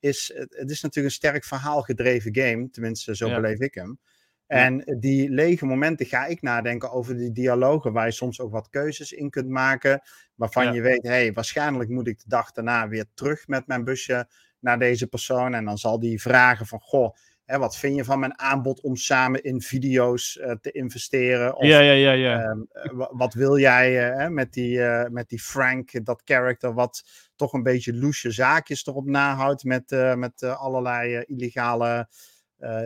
is, 0.00 0.32
het, 0.34 0.70
is 0.70 0.80
natuurlijk 0.82 1.14
een 1.14 1.20
sterk 1.20 1.44
verhaalgedreven 1.44 2.34
game. 2.36 2.70
Tenminste, 2.70 3.16
zo 3.16 3.28
Ja. 3.28 3.34
beleef 3.34 3.58
ik 3.58 3.74
hem. 3.74 3.98
En 4.46 4.96
die 5.00 5.30
lege 5.30 5.66
momenten 5.66 6.06
ga 6.06 6.26
ik 6.26 6.42
nadenken 6.42 6.90
over 6.90 7.16
die 7.16 7.32
dialogen, 7.32 7.92
waar 7.92 8.06
je 8.06 8.12
soms 8.12 8.40
ook 8.40 8.52
wat 8.52 8.68
keuzes 8.68 9.12
in 9.12 9.30
kunt 9.30 9.48
maken. 9.48 10.00
Waarvan 10.34 10.64
Ja. 10.64 10.72
je 10.72 10.80
weet, 10.80 11.02
hé, 11.02 11.08
hey, 11.08 11.32
waarschijnlijk 11.32 11.90
moet 11.90 12.06
ik 12.06 12.18
de 12.18 12.28
dag 12.28 12.52
daarna 12.52 12.88
weer 12.88 13.04
terug 13.14 13.46
met 13.46 13.66
mijn 13.66 13.84
busje 13.84 14.28
naar 14.60 14.78
deze 14.78 15.06
persoon. 15.06 15.54
En 15.54 15.64
dan 15.64 15.78
zal 15.78 15.98
die 15.98 16.20
vragen 16.20 16.66
van, 16.66 16.80
goh, 16.80 17.14
hè, 17.48 17.58
wat 17.58 17.76
vind 17.76 17.96
je 17.96 18.04
van 18.04 18.18
mijn 18.18 18.38
aanbod 18.38 18.80
om 18.80 18.96
samen 18.96 19.42
in 19.42 19.60
video's 19.60 20.38
eh, 20.38 20.52
te 20.60 20.70
investeren? 20.70 21.56
Of, 21.56 21.66
ja, 21.66 21.80
ja, 21.80 21.92
ja, 21.92 22.12
ja. 22.12 22.42
Ehm, 22.42 22.60
eh, 22.70 22.92
wa- 22.92 23.10
wat 23.12 23.34
wil 23.34 23.58
jij 23.58 24.10
eh, 24.12 24.28
met, 24.28 24.52
die, 24.52 24.80
met 25.10 25.28
die 25.28 25.40
Frank, 25.40 26.04
dat 26.04 26.22
character, 26.24 26.74
wat 26.74 27.04
toch 27.36 27.52
een 27.52 27.62
beetje 27.62 27.94
loesje 27.94 28.30
zaakjes 28.30 28.86
erop 28.86 29.06
nahoudt 29.06 29.64
met, 29.64 30.14
met 30.16 30.42
allerlei 30.42 31.22
illegale, 31.26 32.08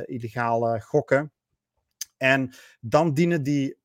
illegale 0.04 0.80
gokken. 0.80 1.32
En 2.16 2.54
dan 2.80 3.14
dienen 3.14 3.42
die, 3.42 3.76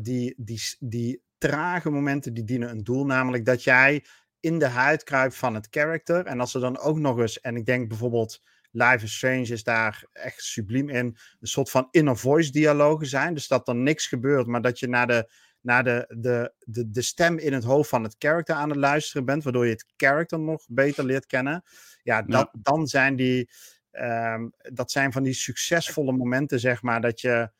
die, 0.00 0.34
die, 0.36 0.60
die 0.78 1.22
trage 1.38 1.90
momenten, 1.90 2.34
die 2.34 2.44
dienen 2.44 2.70
een 2.70 2.84
doel, 2.84 3.06
namelijk 3.06 3.44
dat 3.44 3.64
jij 3.64 4.04
in 4.40 4.58
de 4.58 4.68
huid 4.68 5.02
kruipt 5.02 5.36
van 5.36 5.54
het 5.54 5.66
character. 5.70 6.26
En 6.26 6.40
als 6.40 6.54
er 6.54 6.60
dan 6.60 6.78
ook 6.78 6.98
nog 6.98 7.18
eens, 7.18 7.40
en 7.40 7.56
ik 7.56 7.66
denk 7.66 7.88
bijvoorbeeld 7.88 8.42
Life 8.70 9.04
is 9.04 9.16
Strange 9.16 9.52
is 9.52 9.62
daar 9.62 10.04
echt 10.12 10.42
subliem 10.42 10.88
in, 10.88 11.06
een 11.40 11.48
soort 11.48 11.70
van 11.70 11.88
inner 11.90 12.16
voice 12.16 12.50
dialogen 12.50 13.06
zijn. 13.06 13.34
Dus 13.34 13.48
dat 13.48 13.68
er 13.68 13.76
niks 13.76 14.06
gebeurt, 14.06 14.46
maar 14.46 14.62
dat 14.62 14.78
je 14.78 14.88
naar 14.88 15.06
de, 15.06 15.30
naar 15.60 15.84
de, 15.84 16.14
de, 16.18 16.52
de, 16.58 16.90
de 16.90 17.02
stem 17.02 17.38
in 17.38 17.52
het 17.52 17.64
hoofd 17.64 17.88
van 17.88 18.02
het 18.02 18.14
character 18.18 18.54
aan 18.54 18.68
het 18.68 18.78
luisteren 18.78 19.24
bent, 19.24 19.44
waardoor 19.44 19.64
je 19.64 19.72
het 19.72 19.86
character 19.96 20.40
nog 20.40 20.64
beter 20.68 21.04
leert 21.04 21.26
kennen. 21.26 21.62
Ja, 22.02 22.22
dat, 22.22 22.50
dan 22.52 22.86
zijn 22.86 23.16
die, 23.16 23.50
ehm, 23.90 24.48
dat 24.56 24.90
zijn 24.90 25.12
van 25.12 25.22
die 25.22 25.34
succesvolle 25.34 26.12
momenten, 26.12 26.60
zeg 26.60 26.82
maar, 26.82 27.00
dat 27.00 27.20
je 27.20 27.50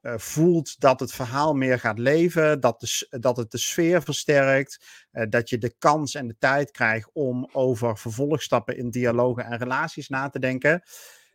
eh, 0.00 0.18
voelt 0.18 0.80
dat 0.80 1.00
het 1.00 1.12
verhaal 1.12 1.54
meer 1.54 1.78
gaat 1.80 1.98
leven, 1.98 2.60
dat, 2.60 2.80
de, 2.80 3.18
dat 3.20 3.36
het 3.36 3.50
de 3.50 3.58
sfeer 3.58 4.02
versterkt, 4.02 5.04
eh, 5.10 5.26
dat 5.28 5.48
je 5.48 5.58
de 5.58 5.74
kans 5.78 6.14
en 6.14 6.26
de 6.28 6.36
tijd 6.38 6.70
krijgt 6.70 7.10
om 7.12 7.48
over 7.52 7.98
vervolgstappen 7.98 8.76
in 8.76 8.90
dialogen 8.90 9.44
en 9.44 9.58
relaties 9.58 10.08
na 10.08 10.28
te 10.28 10.38
denken. 10.38 10.82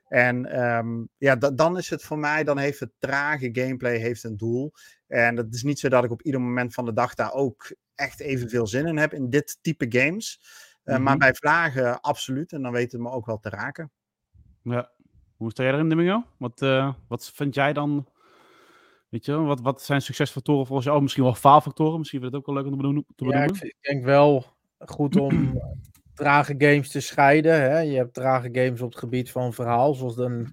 En 0.07 0.45
ehm, 0.45 1.03
ja, 1.17 1.35
da- 1.35 1.51
dan 1.51 1.77
is 1.77 1.89
het 1.89 2.03
voor 2.03 2.17
mij, 2.19 2.43
dan 2.43 2.57
heeft 2.57 2.79
het 2.79 2.91
trage 2.99 3.49
gameplay 3.51 3.97
heeft 3.97 4.23
een 4.23 4.37
doel. 4.37 4.71
En 5.07 5.37
het 5.37 5.53
is 5.53 5.63
niet 5.63 5.79
zo 5.79 5.89
dat 5.89 6.03
ik 6.03 6.11
op 6.11 6.21
ieder 6.21 6.41
moment 6.41 6.73
van 6.73 6.85
de 6.85 6.93
dag 6.93 7.13
daar 7.15 7.33
ook 7.33 7.75
echt 7.95 8.19
evenveel 8.19 8.67
zin 8.67 8.85
in 8.87 8.97
heb 8.97 9.13
in 9.13 9.29
dit 9.29 9.57
type 9.61 9.85
games. 9.89 10.41
Eh, 10.83 10.93
Maar 10.97 11.01
Mhm. 11.15 11.17
bij 11.17 11.33
vlagen 11.33 12.01
absoluut. 12.01 12.51
En 12.51 12.61
dan 12.61 12.71
weet 12.71 12.91
het 12.91 13.01
me 13.01 13.09
ook 13.09 13.25
wel 13.25 13.39
te 13.39 13.49
raken. 13.49 13.91
Ja. 14.63 14.91
Hoe 15.37 15.51
sta 15.51 15.63
jij 15.63 15.71
erin, 15.73 15.89
Domingo? 15.89 16.23
Wat, 16.37 16.59
wat 17.07 17.31
vind 17.35 17.55
jij 17.55 17.73
dan? 17.73 18.07
Weet 19.09 19.25
je, 19.25 19.33
wat, 19.33 19.61
wat 19.61 19.81
zijn 19.81 20.01
succesfactoren 20.01 20.65
volgens 20.65 20.85
jou? 20.85 20.97
Oh, 20.97 21.03
misschien 21.03 21.23
wel 21.23 21.35
faalfactoren. 21.35 21.97
Misschien 21.97 22.19
vind 22.19 22.31
je 22.31 22.37
het 22.37 22.47
ook 22.47 22.53
wel 22.53 22.63
leuk 22.63 22.73
om 22.73 22.79
te 22.79 23.03
benoemen. 23.17 23.55
Ja, 23.59 23.67
ik, 23.67 23.77
denk 23.81 24.03
wel 24.03 24.45
goed 24.77 25.15
om 25.15 25.61
trage 26.13 26.55
games 26.57 26.89
te 26.89 26.99
scheiden. 26.99 27.53
Hè? 27.53 27.79
Je 27.79 27.97
hebt 27.97 28.13
trage 28.13 28.49
games 28.51 28.81
op 28.81 28.89
het 28.89 28.99
gebied 28.99 29.31
van 29.31 29.53
verhaal, 29.53 29.93
zoals 29.93 30.15
de, 30.15 30.49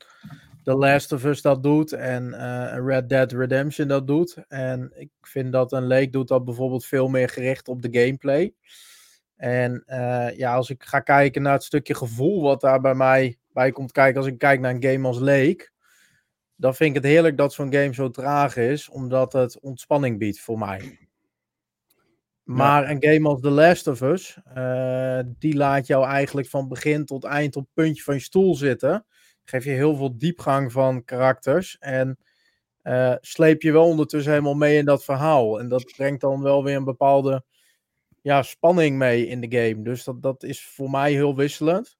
The 0.67 0.75
Last 0.75 1.13
of 1.13 1.25
Us 1.25 1.43
dat 1.43 1.63
doet 1.63 1.93
en 1.93 2.33
eh, 2.33 2.87
Red 2.87 3.09
Dead 3.09 3.33
Redemption 3.33 3.89
dat 3.89 4.07
doet. 4.07 4.45
En 4.49 4.93
ik 4.95 5.11
vind 5.21 5.53
dat 5.53 5.73
een 5.73 5.87
Lake 5.87 6.11
doet 6.11 6.29
dat 6.29 6.45
bijvoorbeeld 6.45 6.87
veel 6.87 7.09
meer 7.09 7.29
gericht 7.29 7.69
op 7.69 7.83
de 7.83 8.01
gameplay. 8.01 8.55
En 9.37 9.83
eh, 9.87 10.37
ja, 10.39 10.55
als 10.55 10.71
ik 10.71 10.83
ga 10.83 11.01
kijken 11.01 11.43
naar 11.43 11.53
het 11.53 11.65
stukje 11.65 11.95
gevoel 11.95 12.43
wat 12.43 12.61
daar 12.61 12.81
bij 12.81 12.95
mij 12.95 13.39
bij 13.53 13.73
komt 13.73 13.93
kijken, 13.93 14.17
als 14.17 14.27
ik 14.31 14.39
kijk 14.39 14.61
naar 14.61 14.75
een 14.75 14.83
game 14.83 15.07
als 15.07 15.19
Lake, 15.19 15.71
dan 16.57 16.75
vind 16.75 16.97
ik 16.97 17.03
het 17.03 17.13
heerlijk 17.13 17.37
dat 17.37 17.53
zo'n 17.53 17.73
game 17.73 17.95
zo 17.95 18.11
traag 18.11 18.57
is, 18.57 18.89
omdat 18.89 19.33
het 19.33 19.61
ontspanning 19.61 20.19
biedt 20.19 20.41
voor 20.41 20.59
mij. 20.59 20.99
Maar 22.43 22.91
een 22.91 23.03
game 23.05 23.29
als 23.29 23.41
The 23.41 23.51
Last 23.51 23.87
of 23.87 24.01
Us, 24.01 24.39
eh, 24.45 25.21
die 25.39 25.57
laat 25.57 25.87
jou 25.87 26.07
eigenlijk 26.07 26.49
van 26.49 26.69
begin 26.69 27.05
tot 27.05 27.25
eind 27.25 27.57
op 27.57 27.63
het 27.63 27.73
puntje 27.85 28.03
van 28.03 28.15
je 28.15 28.21
stoel 28.21 28.55
zitten. 28.55 29.07
Geef 29.45 29.65
je 29.65 29.71
heel 29.71 29.97
veel 29.97 30.19
diepgang 30.19 30.73
van 30.73 31.05
karakters. 31.05 31.77
En 31.79 32.19
eh, 32.83 33.15
sleep 33.21 33.63
je 33.63 33.73
wel 33.73 33.85
ondertussen 33.87 34.33
helemaal 34.33 34.55
mee 34.55 34.77
in 34.79 34.85
dat 34.85 35.05
verhaal. 35.05 35.59
En 35.61 35.69
dat 35.69 35.93
brengt 35.97 36.21
dan 36.21 36.43
wel 36.43 36.65
weer 36.65 36.77
een 36.77 36.85
bepaalde 36.85 37.45
ja, 38.23 38.43
spanning 38.43 38.99
mee 38.99 39.27
in 39.27 39.41
de 39.41 39.59
game. 39.59 39.83
Dus 39.83 40.05
dat, 40.05 40.23
dat 40.23 40.43
is 40.43 40.65
voor 40.67 40.91
mij 40.91 41.13
heel 41.13 41.37
wisselend. 41.37 41.97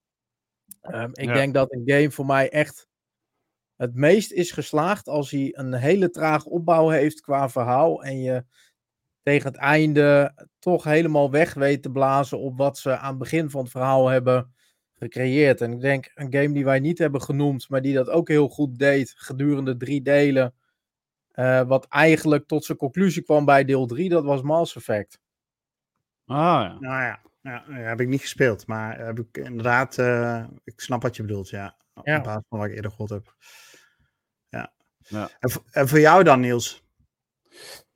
Ehm, 0.81 1.11
ik 1.13 1.25
Ja. 1.25 1.35
denk 1.35 1.55
dat 1.55 1.73
een 1.73 1.83
game 1.85 2.11
voor 2.11 2.27
mij 2.27 2.51
echt 2.51 2.89
het 3.76 3.95
meest 3.95 4.33
is 4.33 4.50
geslaagd 4.52 5.09
als 5.09 5.30
hij 5.30 5.50
een 5.56 5.73
hele 5.75 6.11
trage 6.11 6.49
opbouw 6.50 6.88
heeft 6.88 7.21
qua 7.21 7.49
verhaal. 7.49 8.02
En 8.04 8.21
je 8.23 8.45
tegen 9.23 9.47
het 9.52 9.61
einde 9.61 10.35
toch 10.59 10.85
helemaal 10.85 11.30
weg 11.30 11.54
weet 11.54 11.83
te 11.83 11.90
blazen 11.90 12.38
op 12.38 12.56
wat 12.59 12.78
ze 12.78 12.97
aan 12.97 13.09
het 13.11 13.18
begin 13.18 13.50
van 13.50 13.62
het 13.62 13.71
verhaal 13.71 14.09
hebben 14.09 14.54
gecreëerd. 14.92 15.61
En 15.61 15.73
ik 15.73 15.80
denk 15.80 16.11
een 16.14 16.33
game 16.33 16.52
die 16.52 16.64
wij 16.64 16.80
niet 16.80 16.99
hebben 16.99 17.23
genoemd, 17.23 17.68
maar 17.68 17.83
die 17.83 17.95
dat 17.95 18.09
ook 18.11 18.28
heel 18.28 18.49
goed 18.49 18.78
deed 18.78 19.14
gedurende 19.16 19.76
drie 19.76 20.02
delen. 20.02 20.54
eh, 21.30 21.62
wat 21.62 21.87
eigenlijk 21.88 22.47
tot 22.47 22.64
zijn 22.64 22.78
conclusie 22.78 23.23
kwam 23.23 23.45
bij 23.45 23.64
deel 23.64 23.87
3, 23.87 24.09
dat 24.09 24.25
was 24.25 24.42
Mass 24.42 24.76
Effect. 24.76 25.21
Ah 26.26 26.37
ja. 26.37 26.76
Nou 26.80 27.02
ja, 27.02 27.23
ja, 27.42 27.64
heb 27.68 28.00
ik 28.00 28.09
niet 28.09 28.21
gespeeld. 28.21 28.66
Maar 28.66 28.99
heb 28.99 29.18
ik 29.18 29.37
inderdaad, 29.37 29.99
eh, 29.99 30.45
ik 30.64 30.80
snap 30.80 31.02
wat 31.02 31.16
je 31.16 31.23
bedoelt, 31.23 31.49
ja. 31.49 31.76
Ja. 32.02 32.16
Op 32.18 32.25
basis 32.25 32.45
van 32.49 32.59
wat 32.59 32.68
ik 32.68 32.75
eerder 32.75 32.90
gehoord 32.90 33.11
heb. 33.11 33.35
Ja. 34.49 34.73
Ja. 34.99 35.31
En, 35.41 35.50
en 35.71 35.88
voor 35.88 36.00
jou 36.00 36.25
dan, 36.25 36.41
Niels? 36.41 36.85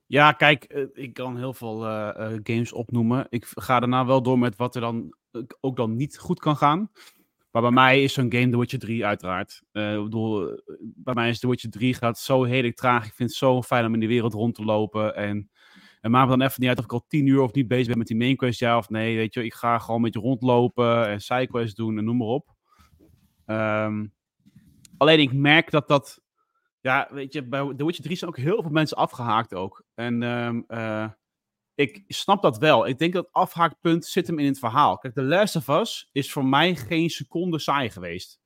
Ja, 0.06 0.32
kijk, 0.32 0.64
eh, 0.64 0.84
ik 0.92 1.14
kan 1.14 1.36
heel 1.36 1.54
veel 1.54 1.86
eh, 1.86 2.08
eh, 2.08 2.40
games 2.42 2.72
opnoemen. 2.72 3.26
Ik 3.28 3.44
ga 3.54 3.80
daarna 3.80 4.06
wel 4.06 4.22
door 4.22 4.38
met 4.38 4.56
wat 4.56 4.74
er 4.74 4.80
dan 4.80 5.14
ook 5.60 5.76
dan 5.76 5.96
niet 5.96 6.18
goed 6.18 6.40
kan 6.40 6.56
gaan. 6.56 6.90
Maar 7.50 7.62
bij 7.62 7.70
mij 7.70 8.02
is 8.02 8.12
zo'n 8.12 8.32
game 8.32 8.50
The 8.50 8.58
Witcher 8.58 8.78
3 8.78 9.06
uiteraard. 9.06 9.62
Eh, 9.72 9.94
ik 9.94 10.02
bedoel, 10.02 10.60
bij 10.80 11.14
mij 11.14 11.28
is 11.28 11.38
The 11.38 11.48
Witcher 11.48 11.70
3 11.70 11.94
gaat 11.94 12.18
zo 12.18 12.44
heerlijk 12.44 12.76
traag. 12.76 13.06
Ik 13.06 13.14
vind 13.14 13.28
het 13.28 13.38
zo 13.38 13.62
fijn 13.62 13.86
om 13.86 13.94
in 13.94 14.00
die 14.00 14.08
wereld 14.08 14.32
rond 14.32 14.54
te 14.54 14.64
lopen. 14.64 15.16
En 15.16 15.50
het 16.00 16.10
maakt 16.10 16.30
me 16.30 16.36
dan 16.36 16.46
even 16.46 16.60
niet 16.60 16.68
uit 16.68 16.78
of 16.78 16.84
ik 16.84 16.92
al 16.92 17.04
tien 17.08 17.26
uur 17.26 17.40
of 17.40 17.52
niet 17.52 17.68
bezig 17.68 17.86
ben 17.86 17.98
met 17.98 18.06
die 18.06 18.16
main 18.16 18.36
quest, 18.36 18.58
ja 18.58 18.76
of 18.76 18.88
nee. 18.88 19.16
Weet 19.16 19.34
je, 19.34 19.44
ik 19.44 19.54
ga 19.54 19.78
gewoon 19.78 20.00
met 20.00 20.14
je 20.14 20.20
rondlopen 20.20 21.08
en 21.08 21.20
sidequests 21.20 21.74
doen 21.74 21.98
en 21.98 22.04
noem 22.04 22.16
maar 22.16 22.26
op. 22.26 22.54
Ehm, 23.46 24.06
alleen 24.96 25.20
ik 25.20 25.32
merk 25.32 25.70
dat 25.70 25.88
dat 25.88 26.20
ja, 26.80 27.08
weet 27.10 27.32
je, 27.32 27.48
bij 27.48 27.74
The 27.76 27.84
Witcher 27.84 28.04
3 28.04 28.16
zijn 28.16 28.30
ook 28.30 28.36
heel 28.36 28.62
veel 28.62 28.70
mensen 28.70 28.96
afgehaakt 28.96 29.54
ook. 29.54 29.84
En 29.94 30.22
eh, 30.68 31.08
ik 31.74 32.04
snap 32.06 32.42
dat 32.42 32.58
wel. 32.58 32.86
Ik 32.86 32.98
denk 32.98 33.12
dat 33.12 33.24
het 33.24 33.34
afhaakpunt 33.34 34.06
zit 34.06 34.26
hem 34.26 34.38
in 34.38 34.46
het 34.46 34.58
verhaal. 34.58 34.98
Kijk, 34.98 35.14
The 35.14 35.22
Last 35.22 35.56
of 35.56 35.68
Us 35.68 36.08
is 36.12 36.32
voor 36.32 36.44
mij 36.44 36.76
geen 36.76 37.10
seconde 37.10 37.58
saai 37.58 37.90
geweest. 37.90 38.40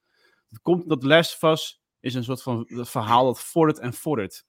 Het 0.48 0.60
komt 0.60 0.88
dat 0.88 1.00
The 1.00 1.06
Last 1.06 1.42
of 1.42 1.50
Us 1.50 1.82
is 2.00 2.14
een 2.14 2.24
soort 2.24 2.42
van 2.42 2.64
verhaal 2.68 3.24
dat 3.24 3.40
vordert 3.40 3.78
en 3.78 3.92
vordert. 3.92 4.44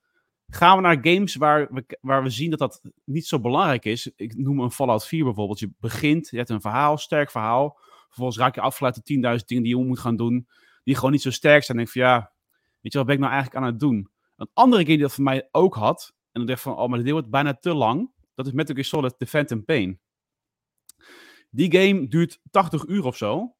Gaan 0.47 0.75
we 0.75 0.81
naar 0.81 0.97
games 1.01 1.35
waar 1.35 1.67
we, 1.73 1.97
waar 2.01 2.23
we 2.23 2.29
zien 2.29 2.49
dat 2.49 2.59
dat 2.59 2.81
niet 3.03 3.25
zo 3.25 3.39
belangrijk 3.39 3.85
is. 3.85 4.11
Ik 4.15 4.37
noem 4.37 4.59
een 4.59 4.71
Fallout 4.71 5.07
4 5.07 5.23
bijvoorbeeld. 5.23 5.59
Je 5.59 5.71
begint, 5.79 6.29
je 6.29 6.37
hebt 6.37 6.49
een 6.49 6.61
verhaal, 6.61 6.97
sterk 6.97 7.31
verhaal. 7.31 7.79
Vervolgens 8.05 8.37
raak 8.37 8.55
je 8.55 8.61
afgeleid 8.61 8.93
tot 8.93 9.39
10.000 9.39 9.45
dingen 9.45 9.63
die 9.63 9.77
je 9.77 9.85
moet 9.85 9.99
gaan 9.99 10.15
doen. 10.15 10.47
Die 10.83 10.95
gewoon 10.95 11.11
niet 11.11 11.21
zo 11.21 11.31
sterk 11.31 11.63
zijn. 11.63 11.77
En 11.77 11.83
denk 11.83 11.95
van 11.95 12.01
ja, 12.01 12.31
Weet 12.85 12.93
je, 12.93 12.99
wat 12.99 13.07
ben 13.07 13.15
ik 13.15 13.21
nou 13.21 13.33
eigenlijk 13.33 13.63
aan 13.63 13.71
het 13.71 13.79
doen? 13.79 14.09
Een 14.35 14.49
andere 14.53 14.81
game 14.81 14.95
die 14.95 15.05
dat 15.05 15.13
voor 15.13 15.23
mij 15.23 15.47
ook 15.51 15.75
had, 15.75 16.13
en 16.31 16.31
dan 16.31 16.45
dacht 16.45 16.57
ik 16.57 16.65
van, 16.65 16.77
oh, 16.77 16.89
maar 16.89 17.03
dit 17.03 17.11
wordt 17.11 17.29
bijna 17.29 17.53
te 17.53 17.73
lang. 17.73 18.11
Dat 18.35 18.47
is 18.47 18.51
Metal 18.51 18.75
Gear 18.75 18.87
Solid 18.87 19.19
The 19.19 19.25
Phantom 19.25 19.65
Pain. 19.65 19.99
Die 21.49 21.77
game 21.77 22.07
duurt 22.07 22.39
80 22.51 22.85
uur 22.85 23.05
of 23.05 23.17
zo. 23.17 23.55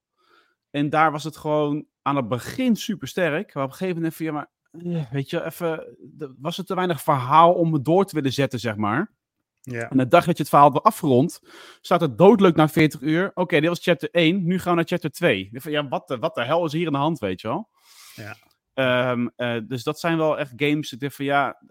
En 0.69 0.89
daar 0.89 1.11
was 1.11 1.23
het 1.23 1.37
gewoon 1.37 1.85
aan 2.01 2.15
het 2.15 2.27
begin 2.27 2.75
super 2.75 3.07
sterk. 3.07 3.53
Maar 3.53 3.63
op 3.63 3.69
een 3.69 3.75
gegeven 3.75 3.95
moment 3.95 4.13
even, 4.13 4.25
ja, 4.25 4.31
maar 4.31 4.51
eh, 4.71 5.11
weet 5.11 5.29
je, 5.29 5.45
even, 5.45 5.97
was 6.39 6.57
het 6.57 6.67
te 6.67 6.75
weinig 6.75 7.01
verhaal 7.01 7.53
om 7.53 7.71
me 7.71 7.81
door 7.81 8.05
te 8.05 8.15
willen 8.15 8.33
zetten, 8.33 8.59
zeg 8.59 8.75
maar. 8.75 9.13
Ja. 9.61 9.89
En 9.89 9.97
de 9.97 10.07
dag 10.07 10.25
dat 10.25 10.37
je 10.37 10.41
het 10.41 10.51
verhaal 10.51 10.71
hebt 10.71 10.85
afgerond, 10.85 11.39
staat 11.81 12.01
het 12.01 12.17
doodleuk 12.17 12.55
na 12.55 12.69
40 12.69 13.01
uur. 13.01 13.31
Oké, 13.33 13.59
dit 13.59 13.69
was 13.69 13.83
chapter 13.83 14.09
1, 14.11 14.45
nu 14.45 14.59
gaan 14.59 14.69
we 14.69 14.75
naar 14.75 14.87
chapter 14.87 15.11
2. 15.11 15.39
Ik 15.39 15.51
dacht 15.51 15.63
van, 15.63 15.71
Ja, 15.71 15.87
wat 15.87 16.07
de, 16.07 16.17
wat 16.17 16.35
de 16.35 16.45
hel 16.45 16.65
is 16.65 16.71
hier 16.71 16.87
aan 16.87 16.93
de 16.93 16.99
hand, 16.99 17.19
weet 17.19 17.41
je 17.41 17.47
wel? 17.47 17.69
Ja. 18.15 18.35
Ehm, 18.75 19.27
eh, 19.35 19.57
dus 19.67 19.83
dat 19.83 19.99
zijn 19.99 20.17
wel 20.17 20.39
echt 20.39 20.53
games. 20.55 20.91
Ik 20.91 20.99
dacht 20.99 21.15
van 21.15 21.25
ja, 21.25 21.61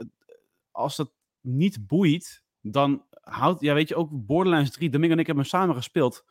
als 0.71 0.97
dat 0.97 1.13
niet 1.41 1.87
boeit, 1.87 2.45
dan 2.61 3.05
houdt, 3.21 3.61
ja, 3.61 3.75
weet 3.75 3.89
je, 3.89 3.95
ook 3.95 4.09
Borderlands 4.13 4.71
3, 4.71 4.91
Domingo 4.91 5.13
en 5.15 5.19
ik 5.19 5.27
hebben 5.27 5.45
hem 5.45 5.53
samen 5.53 5.75
gespeeld. 5.75 6.25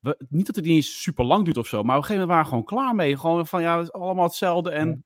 We, 0.00 0.24
niet 0.28 0.46
dat 0.46 0.56
het 0.56 0.64
niet 0.64 0.74
eens 0.74 1.02
super 1.02 1.24
lang 1.24 1.44
duurt 1.44 1.56
of 1.56 1.66
zo, 1.66 1.82
maar 1.82 1.96
op 1.96 2.02
een 2.02 2.08
gegeven 2.08 2.28
moment 2.28 2.30
waren 2.30 2.44
we 2.44 2.66
gewoon 2.66 2.84
klaar 2.84 2.94
mee. 2.94 3.18
Gewoon 3.18 3.46
van 3.46 3.62
ja, 3.62 3.76
het 3.76 3.86
is 3.86 3.92
allemaal 3.92 4.24
hetzelfde. 4.24 4.70
En 4.70 5.04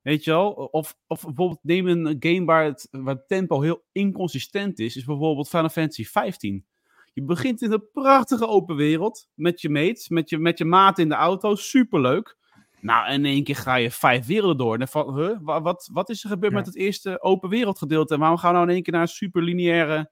weet 0.00 0.24
je 0.24 0.30
wel, 0.30 0.50
of, 0.50 0.96
of 1.06 1.22
bijvoorbeeld 1.22 1.60
neem 1.62 1.86
een 1.86 2.16
game 2.20 2.44
waar 2.44 2.64
het, 2.64 2.88
waar 2.90 3.14
het 3.14 3.28
tempo 3.28 3.60
heel 3.60 3.84
inconsistent 3.92 4.78
is, 4.78 4.96
is 4.96 5.04
bijvoorbeeld 5.04 5.48
Final 5.48 5.68
Fantasy 5.68 6.04
15. 6.04 6.66
Je 7.12 7.22
begint 7.22 7.62
in 7.62 7.72
een 7.72 7.90
prachtige 7.92 8.46
open 8.46 8.76
wereld 8.76 9.28
met 9.34 9.60
je 9.60 9.68
mates, 9.68 10.08
met 10.08 10.30
je, 10.30 10.38
met 10.38 10.58
je 10.58 10.64
maat 10.64 10.98
in 10.98 11.08
de 11.08 11.14
auto, 11.14 11.54
superleuk. 11.54 12.36
Nou, 12.82 13.12
in 13.12 13.24
één 13.24 13.44
keer 13.44 13.56
ga 13.56 13.74
je 13.74 13.90
vijf 13.90 14.26
werelden 14.26 14.56
door. 14.56 14.72
En 14.72 14.78
dan 14.78 14.88
van, 14.88 15.14
huh, 15.18 15.38
wat, 15.62 15.88
wat 15.92 16.08
is 16.10 16.22
er 16.22 16.28
gebeurd 16.30 16.52
Ja. 16.52 16.58
met 16.58 16.66
het 16.66 16.76
eerste 16.76 17.22
open 17.22 17.48
wereldgedeelte? 17.48 18.14
En 18.14 18.20
waarom 18.20 18.38
gaan 18.38 18.50
we 18.50 18.56
nou 18.56 18.68
in 18.68 18.74
één 18.74 18.82
keer 18.82 18.92
naar 18.92 19.02
een 19.02 19.08
superlineaire 19.08 20.10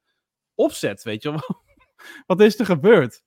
opzet, 0.55 1.03
weet 1.03 1.23
je 1.23 1.31
wel? 1.31 1.63
wat 2.27 2.41
is 2.41 2.59
er 2.59 2.65
gebeurd? 2.67 3.23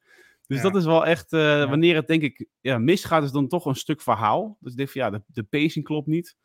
Dus 0.48 0.58
Ja. 0.58 0.64
dat 0.64 0.76
is 0.76 0.86
wel 0.86 1.06
echt, 1.06 1.34
eh, 1.34 1.70
wanneer 1.70 1.96
het 1.96 2.08
denk 2.08 2.22
ik 2.22 2.48
ja, 2.62 2.78
misgaat, 2.78 3.24
is 3.24 3.32
dan 3.32 3.48
toch 3.48 3.66
een 3.66 3.76
stuk 3.76 4.02
verhaal. 4.02 4.58
Dus 4.60 4.72
ik 4.72 4.78
denk 4.78 4.90
van 4.90 5.02
ja, 5.02 5.10
de, 5.10 5.24
de 5.28 5.44
pacing 5.44 5.86
klopt 5.86 6.08
niet. 6.08 6.36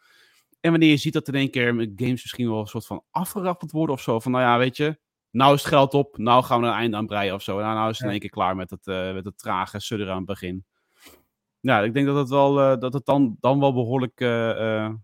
En 0.60 0.70
wanneer 0.70 0.90
je 0.90 0.96
ziet 0.96 1.12
dat 1.12 1.28
in 1.28 1.34
één 1.34 1.50
keer 1.50 1.66
games 1.96 2.22
misschien 2.22 2.48
wel 2.50 2.60
een 2.60 2.66
soort 2.66 2.86
van 2.86 3.04
afgerappeld 3.10 3.70
worden 3.70 3.94
of 3.94 4.02
zo. 4.02 4.20
Van 4.20 4.32
nou 4.32 4.44
ja, 4.44 4.58
weet 4.58 4.76
je, 4.76 4.98
nou 5.30 5.54
is 5.54 5.60
het 5.60 5.68
geld 5.68 5.94
op, 5.94 6.18
nou 6.18 6.44
gaan 6.44 6.60
we 6.60 6.66
een 6.66 6.72
einde 6.72 6.96
aan 6.96 7.06
breien 7.06 7.34
of 7.34 7.42
zo. 7.42 7.58
Nou, 7.60 7.74
nou 7.74 7.90
is 7.90 7.96
het 7.96 8.04
in 8.06 8.10
één 8.12 8.20
keer 8.20 8.30
klaar 8.30 8.56
met 8.56 8.70
het, 8.70 8.86
eh, 8.86 9.12
met 9.12 9.24
het 9.24 9.38
trage 9.38 9.80
sudderen 9.80 10.12
aan 10.12 10.18
het 10.18 10.26
begin. 10.26 10.64
Ja, 11.60 11.80
ik 11.82 11.94
denk 11.94 12.06
dat 12.06 12.16
het, 12.16 12.28
wel, 12.28 12.60
eh, 12.60 12.78
dat 12.80 12.92
het 12.92 13.04
dan, 13.04 13.36
dan 13.40 13.60
wel 13.60 13.72
behoorlijk 13.72 14.20
eh, 14.20 14.84
eh, 14.84 14.94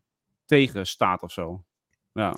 tegen 0.44 0.86
staat 0.86 1.22
of 1.22 1.32
zo. 1.32 1.64
Ja. 2.12 2.34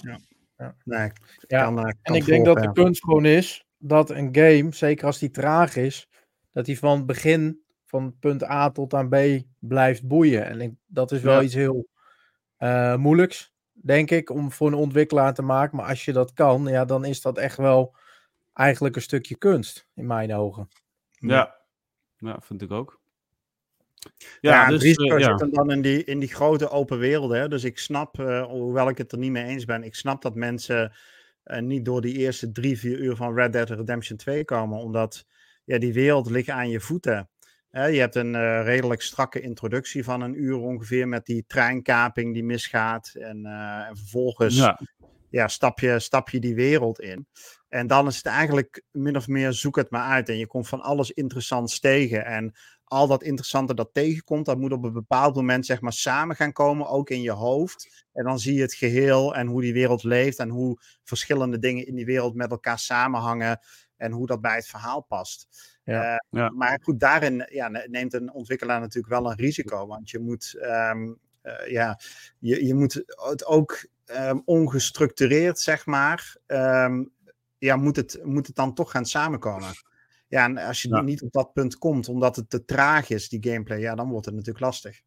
Nee, 0.84 1.10
Ja, 1.46 1.62
kan, 1.64 1.78
eh, 1.78 1.84
kan 1.84 1.94
En 2.02 2.14
ik 2.14 2.24
denk 2.24 2.44
dat 2.44 2.62
de 2.62 2.72
kunst 2.72 3.04
gewoon 3.04 3.24
is 3.24 3.64
dat 3.78 4.10
een 4.10 4.28
game, 4.32 4.74
zeker 4.74 5.06
als 5.06 5.18
die 5.18 5.30
traag 5.30 5.76
is, 5.76 6.08
dat 6.52 6.64
die 6.64 6.78
van 6.78 6.96
het 6.96 7.06
begin 7.06 7.60
van 7.84 8.18
punt 8.18 8.42
A 8.44 8.70
tot 8.70 8.94
aan 8.94 9.08
B 9.08 9.16
blijft 9.58 10.06
boeien. 10.06 10.46
En 10.46 10.60
ik, 10.60 10.72
dat 10.86 11.12
is 11.12 11.20
wel 11.20 11.36
Ja. 11.38 11.42
iets 11.42 11.54
heel 11.54 11.88
eh, 12.56 12.96
moeilijks, 12.96 13.54
denk 13.72 14.10
ik, 14.10 14.30
om 14.30 14.52
voor 14.52 14.66
een 14.66 14.74
ontwikkelaar 14.74 15.34
te 15.34 15.42
maken. 15.42 15.76
Maar 15.76 15.88
als 15.88 16.04
je 16.04 16.12
dat 16.12 16.32
kan, 16.32 16.66
ja, 16.66 16.84
dan 16.84 17.04
is 17.04 17.20
dat 17.20 17.38
echt 17.38 17.56
wel 17.56 17.96
eigenlijk 18.52 18.96
een 18.96 19.02
stukje 19.02 19.36
kunst, 19.36 19.88
in 19.94 20.06
mijn 20.06 20.34
ogen. 20.34 20.68
Ja. 21.10 21.56
ja, 22.16 22.40
vind 22.40 22.62
ik 22.62 22.70
ook. 22.70 23.00
Ja, 24.40 24.50
Ja, 24.50 24.68
dus 24.68 24.94
eh, 24.94 25.18
ja. 25.18 25.38
zit 25.38 25.54
dan 25.54 25.70
in 25.70 25.82
die, 25.82 26.04
in 26.04 26.18
die 26.18 26.34
grote 26.34 26.70
open 26.70 26.98
werelden. 26.98 27.40
Hè? 27.40 27.48
Dus 27.48 27.64
ik 27.64 27.78
snap, 27.78 28.20
eh, 28.20 28.44
hoewel 28.44 28.88
ik 28.88 28.98
het 28.98 29.12
er 29.12 29.18
niet 29.18 29.30
mee 29.30 29.44
eens 29.44 29.64
ben, 29.64 29.82
ik 29.82 29.94
snap 29.94 30.22
dat 30.22 30.34
mensen 30.34 30.92
eh, 31.42 31.60
niet 31.60 31.84
door 31.84 32.00
die 32.00 32.16
eerste 32.16 32.52
drie, 32.52 32.78
vier 32.78 32.98
uur 32.98 33.16
van 33.16 33.34
Red 33.34 33.52
Dead 33.52 33.70
Redemption 33.70 34.16
2 34.16 34.44
komen. 34.44 34.78
Omdat 34.78 35.26
ja, 35.64 35.78
die 35.78 35.92
wereld 35.92 36.30
ligt 36.30 36.48
aan 36.48 36.68
je 36.68 36.80
voeten. 36.80 37.30
Hè, 37.70 37.86
je 37.86 38.00
hebt 38.00 38.14
een 38.14 38.62
redelijk 38.62 39.02
strakke 39.02 39.40
introductie 39.40 40.04
van 40.04 40.20
een 40.20 40.42
uur 40.42 40.58
ongeveer 40.58 41.08
met 41.08 41.26
die 41.26 41.44
treinkaping 41.46 42.34
die 42.34 42.44
misgaat. 42.44 43.12
En, 43.14 43.46
en 43.86 43.96
vervolgens 43.96 44.56
ja. 44.56 44.80
ja, 45.30 45.48
stap, 45.48 45.80
je, 45.80 45.98
stap 45.98 46.30
je 46.30 46.40
die 46.40 46.54
wereld 46.54 47.00
in. 47.00 47.26
En 47.68 47.86
dan 47.86 48.06
is 48.06 48.16
het 48.16 48.26
eigenlijk 48.26 48.82
min 48.90 49.16
of 49.16 49.28
meer 49.28 49.52
zoek 49.52 49.76
het 49.76 49.90
maar 49.90 50.08
uit. 50.08 50.28
En 50.28 50.38
je 50.38 50.46
komt 50.46 50.68
van 50.68 50.80
alles 50.80 51.10
interessants 51.10 51.80
tegen. 51.80 52.24
En 52.24 52.54
al 52.88 53.06
dat 53.06 53.22
interessante 53.22 53.74
dat 53.74 53.88
tegenkomt, 53.92 54.46
dat 54.46 54.58
moet 54.58 54.72
op 54.72 54.84
een 54.84 54.92
bepaald 54.92 55.34
moment 55.34 55.66
zeg 55.66 55.80
maar 55.80 55.92
samen 55.92 56.36
gaan 56.36 56.52
komen, 56.52 56.88
ook 56.88 57.10
in 57.10 57.22
je 57.22 57.30
hoofd. 57.30 58.04
En 58.12 58.24
dan 58.24 58.38
zie 58.38 58.54
je 58.54 58.60
het 58.60 58.74
geheel 58.74 59.34
en 59.34 59.46
hoe 59.46 59.60
die 59.60 59.72
wereld 59.72 60.02
leeft 60.02 60.38
en 60.38 60.48
hoe 60.48 60.78
verschillende 61.04 61.58
dingen 61.58 61.86
in 61.86 61.94
die 61.94 62.04
wereld 62.04 62.34
met 62.34 62.50
elkaar 62.50 62.78
samenhangen 62.78 63.60
en 63.96 64.12
hoe 64.12 64.26
dat 64.26 64.40
bij 64.40 64.54
het 64.54 64.66
verhaal 64.66 65.00
past. 65.00 65.48
Ja. 65.84 66.12
Eh, 66.12 66.16
Ja. 66.30 66.50
Maar 66.50 66.78
goed, 66.82 67.00
daarin 67.00 67.46
ja, 67.50 67.68
ne- 67.68 67.86
neemt 67.90 68.14
een 68.14 68.32
ontwikkelaar 68.32 68.80
natuurlijk 68.80 69.14
wel 69.14 69.30
een 69.30 69.36
risico, 69.36 69.86
want 69.86 70.10
je 70.10 70.18
moet, 70.18 70.54
ehm, 70.60 71.12
eh, 71.42 71.70
ja, 71.70 71.98
je, 72.38 72.66
je 72.66 72.74
moet 72.74 73.02
het 73.06 73.44
ook 73.46 73.86
ehm, 74.06 74.38
ongestructureerd, 74.44 75.60
zeg 75.60 75.86
maar, 75.86 76.36
ehm, 76.46 77.04
ja, 77.58 77.76
moet 77.76 77.96
het, 77.96 78.20
moet 78.24 78.46
het 78.46 78.56
dan 78.56 78.74
toch 78.74 78.90
gaan 78.90 79.06
samenkomen. 79.06 79.72
Ja, 80.28 80.44
en 80.44 80.58
als 80.58 80.82
je 80.82 80.88
Ja. 80.88 81.00
niet 81.00 81.22
op 81.22 81.32
dat 81.32 81.52
punt 81.52 81.78
komt, 81.78 82.08
omdat 82.08 82.36
het 82.36 82.50
te 82.50 82.64
traag 82.64 83.08
is, 83.08 83.28
die 83.28 83.50
gameplay, 83.50 83.78
ja, 83.78 83.94
dan 83.94 84.08
wordt 84.08 84.26
het 84.26 84.34
natuurlijk 84.34 84.64
lastig. 84.64 85.00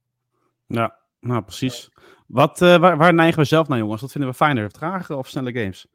Ja, 0.67 0.97
nou 1.19 1.41
precies. 1.43 1.89
Wat, 2.27 2.61
eh, 2.61 2.77
waar, 2.77 2.97
waar 2.97 3.13
neigen 3.13 3.39
we 3.39 3.45
zelf 3.45 3.67
naar, 3.67 3.77
jongens? 3.77 4.01
Wat 4.01 4.11
vinden 4.11 4.29
we 4.29 4.35
fijner? 4.35 4.69
Trage 4.69 5.15
of 5.15 5.27
snelle 5.27 5.53
games? 5.53 5.87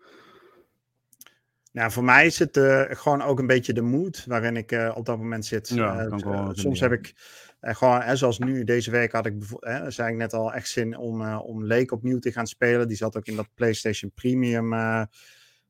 Nou, 1.72 1.90
voor 1.90 2.04
mij 2.04 2.26
is 2.26 2.38
het 2.38 2.56
eh, 2.56 2.82
gewoon 2.88 3.22
ook 3.22 3.38
een 3.38 3.46
beetje 3.46 3.72
de 3.72 3.82
mood 3.82 4.24
waarin 4.26 4.56
ik 4.56 4.72
eh, 4.72 4.92
op 4.94 5.06
dat 5.06 5.18
moment 5.18 5.46
zit. 5.46 5.68
Ja, 5.68 6.08
vinden, 6.08 6.54
soms 6.56 6.78
ja. 6.78 6.88
heb 6.88 6.98
ik 6.98 7.14
gewoon, 7.60 8.00
hè, 8.00 8.16
zoals 8.16 8.38
nu, 8.38 8.64
deze 8.64 8.90
week 8.90 9.12
had 9.12 9.26
ik, 9.26 9.34
hè, 9.60 9.90
zei 9.90 10.10
ik 10.10 10.16
net 10.16 10.32
al, 10.32 10.52
echt 10.52 10.68
zin 10.68 10.96
om, 10.96 11.36
om 11.36 11.66
Lake 11.66 11.94
opnieuw 11.94 12.18
te 12.18 12.32
gaan 12.32 12.46
spelen. 12.46 12.88
Die 12.88 12.96
zat 12.96 13.16
ook 13.16 13.26
in 13.26 13.36
dat 13.36 13.48
PlayStation 13.54 14.10
Premium. 14.14 14.72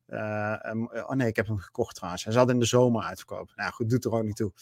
Eh, 0.06 0.70
eh, 0.70 0.76
oh 0.92 1.10
nee, 1.10 1.28
ik 1.28 1.36
heb 1.36 1.46
hem 1.46 1.58
gekocht 1.58 1.94
trouwens. 1.94 2.24
Hij 2.24 2.32
zat 2.32 2.50
in 2.50 2.58
de 2.58 2.64
zomer 2.64 3.02
uitverkoop. 3.02 3.52
Nou 3.56 3.72
goed, 3.72 3.90
doet 3.90 4.04
er 4.04 4.12
ook 4.12 4.24
niet 4.24 4.36
toe. 4.36 4.52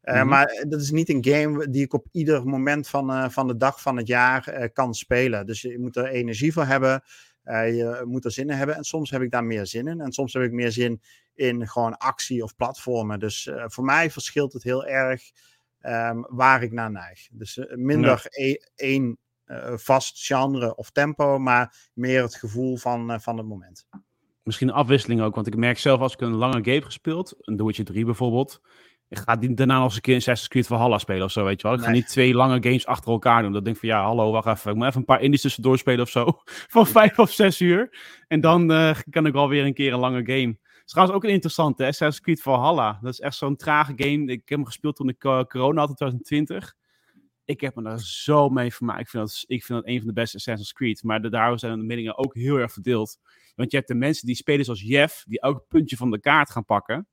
Eh, 0.00 0.14
Mhm. 0.14 0.28
Maar 0.28 0.64
dat 0.68 0.80
is 0.80 0.90
niet 0.90 1.08
een 1.08 1.24
game 1.24 1.70
die 1.70 1.82
ik 1.82 1.92
op 1.92 2.06
ieder 2.10 2.46
moment 2.46 2.88
van, 2.88 3.32
van 3.32 3.46
de 3.46 3.56
dag 3.56 3.80
van 3.82 3.96
het 3.96 4.06
jaar 4.06 4.70
kan 4.72 4.94
spelen. 4.94 5.46
Dus 5.46 5.60
je 5.60 5.78
moet 5.78 5.96
er 5.96 6.06
energie 6.06 6.52
voor 6.52 6.64
hebben. 6.64 7.02
Je 7.44 8.02
moet 8.04 8.24
er 8.24 8.32
zin 8.32 8.50
in 8.50 8.56
hebben. 8.56 8.76
En 8.76 8.84
soms 8.84 9.10
heb 9.10 9.22
ik 9.22 9.30
daar 9.30 9.44
meer 9.44 9.66
zin 9.66 9.86
in. 9.86 10.00
En 10.00 10.12
soms 10.12 10.32
heb 10.32 10.42
ik 10.42 10.52
meer 10.52 10.72
zin 10.72 11.02
in 11.34 11.68
gewoon 11.68 11.96
actie 11.96 12.42
of 12.42 12.56
platformen. 12.56 13.18
Dus 13.18 13.50
voor 13.66 13.84
mij 13.84 14.10
verschilt 14.10 14.52
het 14.52 14.62
heel 14.62 14.86
erg 14.86 15.22
ehm, 15.80 16.22
waar 16.28 16.62
ik 16.62 16.72
naar 16.72 16.90
neig. 16.90 17.28
Dus 17.32 17.66
minder 17.74 18.22
e- 18.28 18.56
één 18.74 19.18
vast 19.74 20.26
genre 20.26 20.74
of 20.74 20.90
tempo, 20.90 21.38
maar 21.38 21.90
meer 21.94 22.22
het 22.22 22.34
gevoel 22.34 22.76
van, 22.76 23.20
van 23.20 23.36
het 23.36 23.46
moment. 23.46 23.86
Misschien 24.46 24.68
een 24.68 24.74
afwisseling 24.74 25.20
ook, 25.20 25.34
want 25.34 25.46
ik 25.46 25.56
merk 25.56 25.78
zelf 25.78 26.00
als 26.00 26.12
ik 26.12 26.20
een 26.20 26.34
lange 26.34 26.58
game 26.62 26.72
heb 26.74 26.84
gespeeld, 26.84 27.34
een 27.38 27.56
The 27.56 27.64
Witcher 27.64 27.84
3 27.84 28.04
bijvoorbeeld, 28.04 28.60
ik 29.08 29.18
ga 29.18 29.36
die 29.36 29.54
daarna 29.54 29.74
nog 29.74 29.84
eens 29.84 29.94
een 29.94 30.00
keer 30.00 30.16
Assassin's 30.16 30.48
Creed 30.48 30.66
Valhalla 30.66 30.98
spelen 30.98 31.24
of 31.24 31.30
zo, 31.32 31.44
weet 31.44 31.60
je 31.60 31.66
wel. 31.68 31.76
Ik 31.76 31.82
ga 31.82 31.90
Nee. 31.90 31.96
niet 32.00 32.08
twee 32.08 32.34
lange 32.34 32.62
games 32.62 32.86
achter 32.86 33.12
elkaar 33.12 33.42
doen. 33.42 33.52
Dan 33.52 33.64
denk 33.64 33.74
ik 33.76 33.80
van, 33.80 33.90
ja, 33.90 34.02
hallo, 34.04 34.30
wacht 34.30 34.46
even. 34.46 34.70
Ik 34.70 34.76
moet 34.76 34.86
even 34.86 34.98
een 34.98 35.04
paar 35.04 35.20
indies 35.22 35.40
tussendoor 35.40 35.78
spelen 35.78 36.00
of 36.00 36.08
zo. 36.10 36.38
Van 36.74 36.86
vijf 36.86 37.18
of 37.18 37.30
zes 37.30 37.60
uur. 37.60 37.98
En 38.28 38.40
dan 38.40 38.72
eh, 38.72 38.96
kan 39.10 39.26
ik 39.26 39.32
wel 39.32 39.48
weer 39.48 39.64
een 39.64 39.74
keer 39.74 39.92
een 39.92 39.98
lange 39.98 40.24
game. 40.24 40.48
Het 40.48 40.84
is 40.84 40.92
trouwens 40.92 41.16
ook 41.16 41.24
een 41.24 41.30
interessante, 41.30 41.82
hè? 41.82 41.88
Assassin's 41.88 42.24
Creed 42.24 42.42
Valhalla. 42.42 42.98
Dat 43.02 43.12
is 43.12 43.20
echt 43.20 43.34
zo'n 43.36 43.56
trage 43.56 43.92
game. 43.96 44.24
Ik 44.26 44.42
heb 44.48 44.58
hem 44.58 44.66
gespeeld 44.66 44.96
toen 44.96 45.08
ik 45.08 45.24
eh, 45.24 45.42
corona 45.42 45.80
had 45.80 45.88
in 45.88 45.94
2020. 45.94 46.74
Ik 47.46 47.60
heb 47.60 47.74
me 47.74 47.82
daar 47.82 48.00
zo 48.00 48.48
mee 48.48 48.74
vermaakt. 48.74 49.00
Ik 49.00 49.08
vind 49.08 49.26
dat, 49.28 49.44
ik 49.46 49.64
vind 49.64 49.78
dat 49.82 49.88
een 49.88 49.98
van 49.98 50.06
de 50.06 50.12
beste 50.12 50.36
Assassin's 50.36 50.72
Creed. 50.72 51.02
Maar 51.02 51.22
de, 51.22 51.28
daar 51.30 51.58
zijn 51.58 51.78
de 51.78 51.84
meningen 51.84 52.18
ook 52.18 52.34
heel 52.34 52.56
erg 52.56 52.72
verdeeld. 52.72 53.18
Want 53.54 53.70
je 53.70 53.76
hebt 53.76 53.88
de 53.88 53.94
mensen 53.94 54.26
die 54.26 54.36
spelen 54.36 54.64
zoals 54.64 54.82
Jeff, 54.82 55.24
die 55.26 55.40
elk 55.40 55.64
puntje 55.68 55.96
van 55.96 56.10
de 56.10 56.20
kaart 56.20 56.50
gaan 56.50 56.64
pakken. 56.64 57.08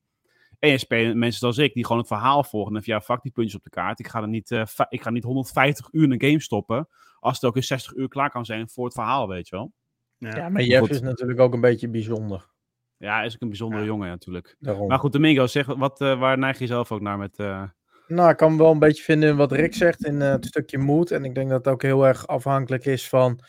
En 0.59 0.69
je 0.69 0.77
spelen 0.77 1.17
mensen 1.19 1.39
zoals 1.39 1.57
ik, 1.57 1.73
die 1.73 1.83
gewoon 1.83 1.97
het 1.97 2.07
verhaal 2.07 2.43
volgen. 2.43 2.75
En 2.75 2.83
van 2.83 2.93
ja, 2.93 3.01
fuck 3.01 3.21
die 3.21 3.31
puntjes 3.31 3.55
op 3.55 3.63
de 3.63 3.69
kaart. 3.69 3.99
Ik 3.99 4.07
ga, 4.07 4.21
er 4.21 4.27
niet, 4.27 4.51
eh, 4.51 4.65
ik 4.89 5.01
ga 5.01 5.09
niet 5.09 5.23
150 5.23 5.87
uur 5.91 6.03
in 6.03 6.11
een 6.11 6.21
game 6.21 6.41
stoppen. 6.41 6.87
Als 7.19 7.35
het 7.35 7.43
ook 7.45 7.55
in 7.55 7.63
60 7.63 7.93
uur 7.95 8.07
klaar 8.07 8.29
kan 8.29 8.45
zijn 8.45 8.69
voor 8.69 8.85
het 8.85 8.93
verhaal, 8.93 9.27
weet 9.27 9.47
je 9.47 9.55
wel. 9.55 9.73
Ja. 10.17 10.35
Ja, 10.35 10.49
maar 10.49 10.63
Jeff 10.63 10.79
Goed. 10.81 10.89
is 10.89 11.01
natuurlijk 11.01 11.39
ook 11.39 11.53
een 11.53 11.61
beetje 11.61 11.89
bijzonder. 11.89 12.51
Ja, 12.97 13.21
is 13.23 13.33
ook 13.35 13.41
een 13.41 13.47
bijzondere 13.47 13.81
Ja. 13.81 13.87
jongen 13.87 14.07
natuurlijk. 14.07 14.55
Daarom. 14.59 14.87
Maar 14.87 14.99
goed, 14.99 15.11
Domingo, 15.11 15.47
zeg, 15.47 15.65
wat, 15.65 16.01
eh, 16.01 16.19
waar 16.19 16.37
neig 16.37 16.59
je 16.59 16.67
zelf 16.67 16.91
ook 16.91 17.01
naar 17.01 17.17
met... 17.17 17.37
eh, 17.39 17.63
Nou, 18.07 18.29
ik 18.29 18.38
kan 18.38 18.51
me 18.51 18.57
wel 18.57 18.72
een 18.72 18.79
beetje 18.79 19.03
vinden 19.03 19.29
in 19.29 19.36
wat 19.36 19.51
Rick 19.51 19.74
zegt 19.74 20.05
in 20.05 20.22
eh, 20.22 20.31
het 20.31 20.45
stukje 20.45 20.77
mood. 20.77 21.12
En 21.12 21.25
ik 21.25 21.36
denk 21.36 21.50
dat 21.50 21.65
het 21.65 21.74
ook 21.74 21.81
heel 21.81 22.07
erg 22.07 22.27
afhankelijk 22.27 22.86
is 22.86 23.10
van 23.10 23.39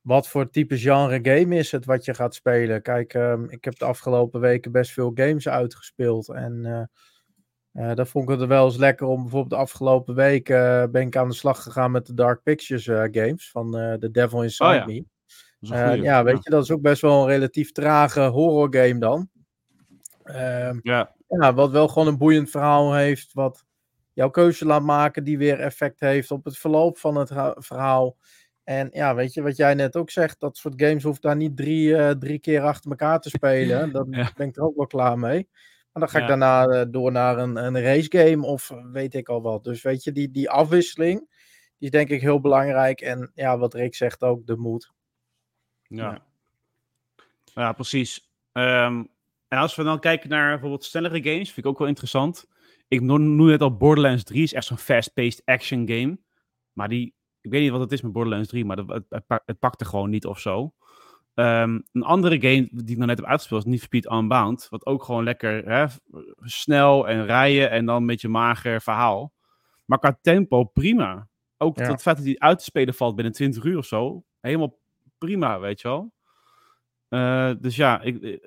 wat 0.00 0.28
voor 0.28 0.50
type 0.50 0.78
genre 0.78 1.18
game 1.22 1.56
is 1.56 1.72
het 1.72 1.84
wat 1.84 2.04
je 2.04 2.14
gaat 2.14 2.34
spelen. 2.34 2.82
Kijk, 2.82 3.14
ehm, 3.14 3.44
ik 3.44 3.64
heb 3.64 3.78
de 3.78 3.84
afgelopen 3.84 4.40
weken 4.40 4.72
best 4.72 4.92
veel 4.92 5.10
games 5.14 5.48
uitgespeeld. 5.48 6.28
En 6.28 6.64
eh, 6.64 7.90
eh, 7.90 7.96
dan 7.96 8.06
vond 8.06 8.24
ik 8.24 8.30
het 8.30 8.40
er 8.40 8.48
wel 8.48 8.64
eens 8.64 8.76
lekker 8.76 9.06
om 9.06 9.22
bijvoorbeeld 9.22 9.50
de 9.50 9.56
afgelopen 9.56 10.14
week 10.14 10.46
ben 10.90 11.06
ik 11.06 11.16
aan 11.16 11.28
de 11.28 11.34
slag 11.34 11.62
gegaan 11.62 11.90
met 11.90 12.06
de 12.06 12.14
Dark 12.14 12.42
Pictures 12.42 12.84
games 12.84 13.50
van 13.50 13.70
The 14.00 14.10
Devil 14.10 14.42
Inside 14.42 14.68
Oh 14.68 14.74
ja, 14.74 14.84
Me. 14.86 15.04
dat 15.60 15.78
goeie. 15.88 16.02
ja, 16.02 16.24
weet 16.24 16.44
je, 16.44 16.50
dat 16.50 16.62
is 16.62 16.70
ook 16.70 16.80
best 16.80 17.02
wel 17.02 17.22
een 17.22 17.28
relatief 17.28 17.72
trage 17.72 18.20
horror 18.20 18.74
game 18.74 18.98
dan. 18.98 19.28
Ehm, 20.22 20.78
Ja, 20.82 21.14
ja, 21.28 21.54
wat 21.54 21.70
wel 21.70 21.88
gewoon 21.88 22.08
een 22.08 22.18
boeiend 22.18 22.50
verhaal 22.50 22.94
heeft, 22.94 23.32
wat 23.32 23.66
jouw 24.18 24.30
keuze 24.30 24.64
laat 24.64 24.82
maken, 24.82 25.24
die 25.24 25.38
weer 25.38 25.60
effect 25.60 26.00
heeft 26.00 26.30
op 26.30 26.44
het 26.44 26.58
verloop 26.58 26.98
van 26.98 27.16
het 27.16 27.28
verhaal. 27.56 28.16
En 28.64 28.88
ja, 28.92 29.14
weet 29.14 29.34
je, 29.34 29.42
wat 29.42 29.56
jij 29.56 29.74
net 29.74 29.96
ook 29.96 30.10
zegt, 30.10 30.40
dat 30.40 30.56
soort 30.56 30.82
games 30.82 31.02
hoeft 31.02 31.22
daar 31.22 31.36
niet 31.36 31.56
drie, 31.56 31.96
eh, 31.96 32.10
drie 32.10 32.38
keer 32.38 32.60
achter 32.62 32.90
elkaar 32.90 33.20
te 33.20 33.28
spelen. 33.28 33.78
Daar 33.92 34.04
Ja. 34.10 34.30
ben 34.36 34.48
ik 34.48 34.56
er 34.56 34.62
ook 34.62 34.76
wel 34.76 34.86
klaar 34.86 35.18
mee. 35.18 35.48
Maar 35.92 36.02
dan 36.02 36.08
ga 36.08 36.18
ik 36.20 36.28
daarna 36.28 36.66
eh, 36.66 36.86
door 36.90 37.12
naar 37.12 37.38
een, 37.38 37.56
een 37.56 37.80
race 37.82 38.06
game 38.10 38.46
of 38.46 38.70
weet 38.92 39.14
ik 39.14 39.28
al 39.28 39.42
wat. 39.42 39.64
Dus 39.64 39.82
weet 39.82 40.04
je, 40.04 40.12
die, 40.12 40.30
die 40.30 40.50
afwisseling, 40.50 41.18
die 41.78 41.88
is 41.88 41.90
denk 41.90 42.08
ik 42.08 42.20
heel 42.20 42.40
belangrijk. 42.40 43.00
En 43.00 43.30
ja, 43.34 43.58
wat 43.58 43.74
Rick 43.74 43.94
zegt 43.94 44.22
ook, 44.22 44.46
de 44.46 44.56
moed. 44.56 44.92
ja. 45.82 46.02
Ja. 46.12 46.22
ja. 47.54 47.72
precies. 47.72 48.30
Ehm, 48.52 49.04
en 49.48 49.58
als 49.58 49.74
we 49.76 49.82
dan 49.82 50.00
kijken 50.00 50.28
naar 50.28 50.50
bijvoorbeeld 50.50 50.84
snellere 50.84 51.22
games, 51.22 51.46
vind 51.52 51.56
ik 51.66 51.66
ook 51.66 51.78
wel 51.78 51.88
interessant. 51.88 52.46
Ik 52.88 53.00
no- 53.00 53.16
noemde 53.16 53.50
net 53.50 53.60
al 53.62 53.76
Borderlands 53.76 54.24
3, 54.24 54.42
is 54.42 54.52
echt 54.52 54.66
zo'n 54.66 54.76
fast-paced 54.78 55.42
action 55.44 55.88
game. 55.88 56.18
Maar 56.72 56.88
die, 56.88 57.14
ik 57.40 57.50
weet 57.50 57.60
niet 57.62 57.70
wat 57.70 57.80
het 57.80 57.92
is 57.92 58.02
met 58.02 58.12
Borderlands 58.12 58.48
3, 58.48 58.64
maar 58.64 58.76
dat, 58.76 58.88
het, 58.88 59.04
het, 59.08 59.26
pak- 59.26 59.42
het 59.46 59.58
pakte 59.58 59.84
gewoon 59.84 60.10
niet 60.10 60.26
of 60.26 60.38
zo. 60.40 60.72
Ehm, 61.34 61.80
een 61.92 62.02
andere 62.02 62.40
game 62.40 62.68
die 62.72 62.90
ik 62.90 62.96
nog 62.96 63.06
net 63.06 63.18
heb 63.18 63.26
uitgespeeld 63.26 63.60
is 63.64 63.66
Need 63.70 63.78
for 63.78 63.86
Speed 63.88 64.12
Unbound. 64.12 64.66
Wat 64.70 64.86
ook 64.86 65.04
gewoon 65.04 65.24
lekker 65.24 65.64
hè, 65.70 65.86
snel 66.40 67.08
en 67.08 67.26
rijden 67.26 67.70
en 67.70 67.86
dan 67.86 67.96
een 67.96 68.06
beetje 68.06 68.28
mager 68.28 68.80
verhaal. 68.82 69.32
Maar 69.84 69.98
qua 69.98 70.18
tempo 70.22 70.64
prima. 70.64 71.28
Ook 71.56 71.78
Ja. 71.78 71.84
het 71.90 72.02
feit 72.02 72.16
dat 72.16 72.24
hij 72.26 72.38
uit 72.38 72.58
te 72.58 72.64
spelen 72.64 72.94
valt 72.94 73.14
binnen 73.14 73.32
20 73.32 73.64
uur 73.64 73.78
of 73.78 73.86
zo. 73.86 74.24
Helemaal 74.40 74.78
prima, 75.18 75.60
weet 75.60 75.80
je 75.80 75.88
wel. 75.88 76.12
Eh, 77.08 77.50
dus 77.60 77.76
ja, 77.76 78.00
ik, 78.00 78.22
eh, 78.22 78.38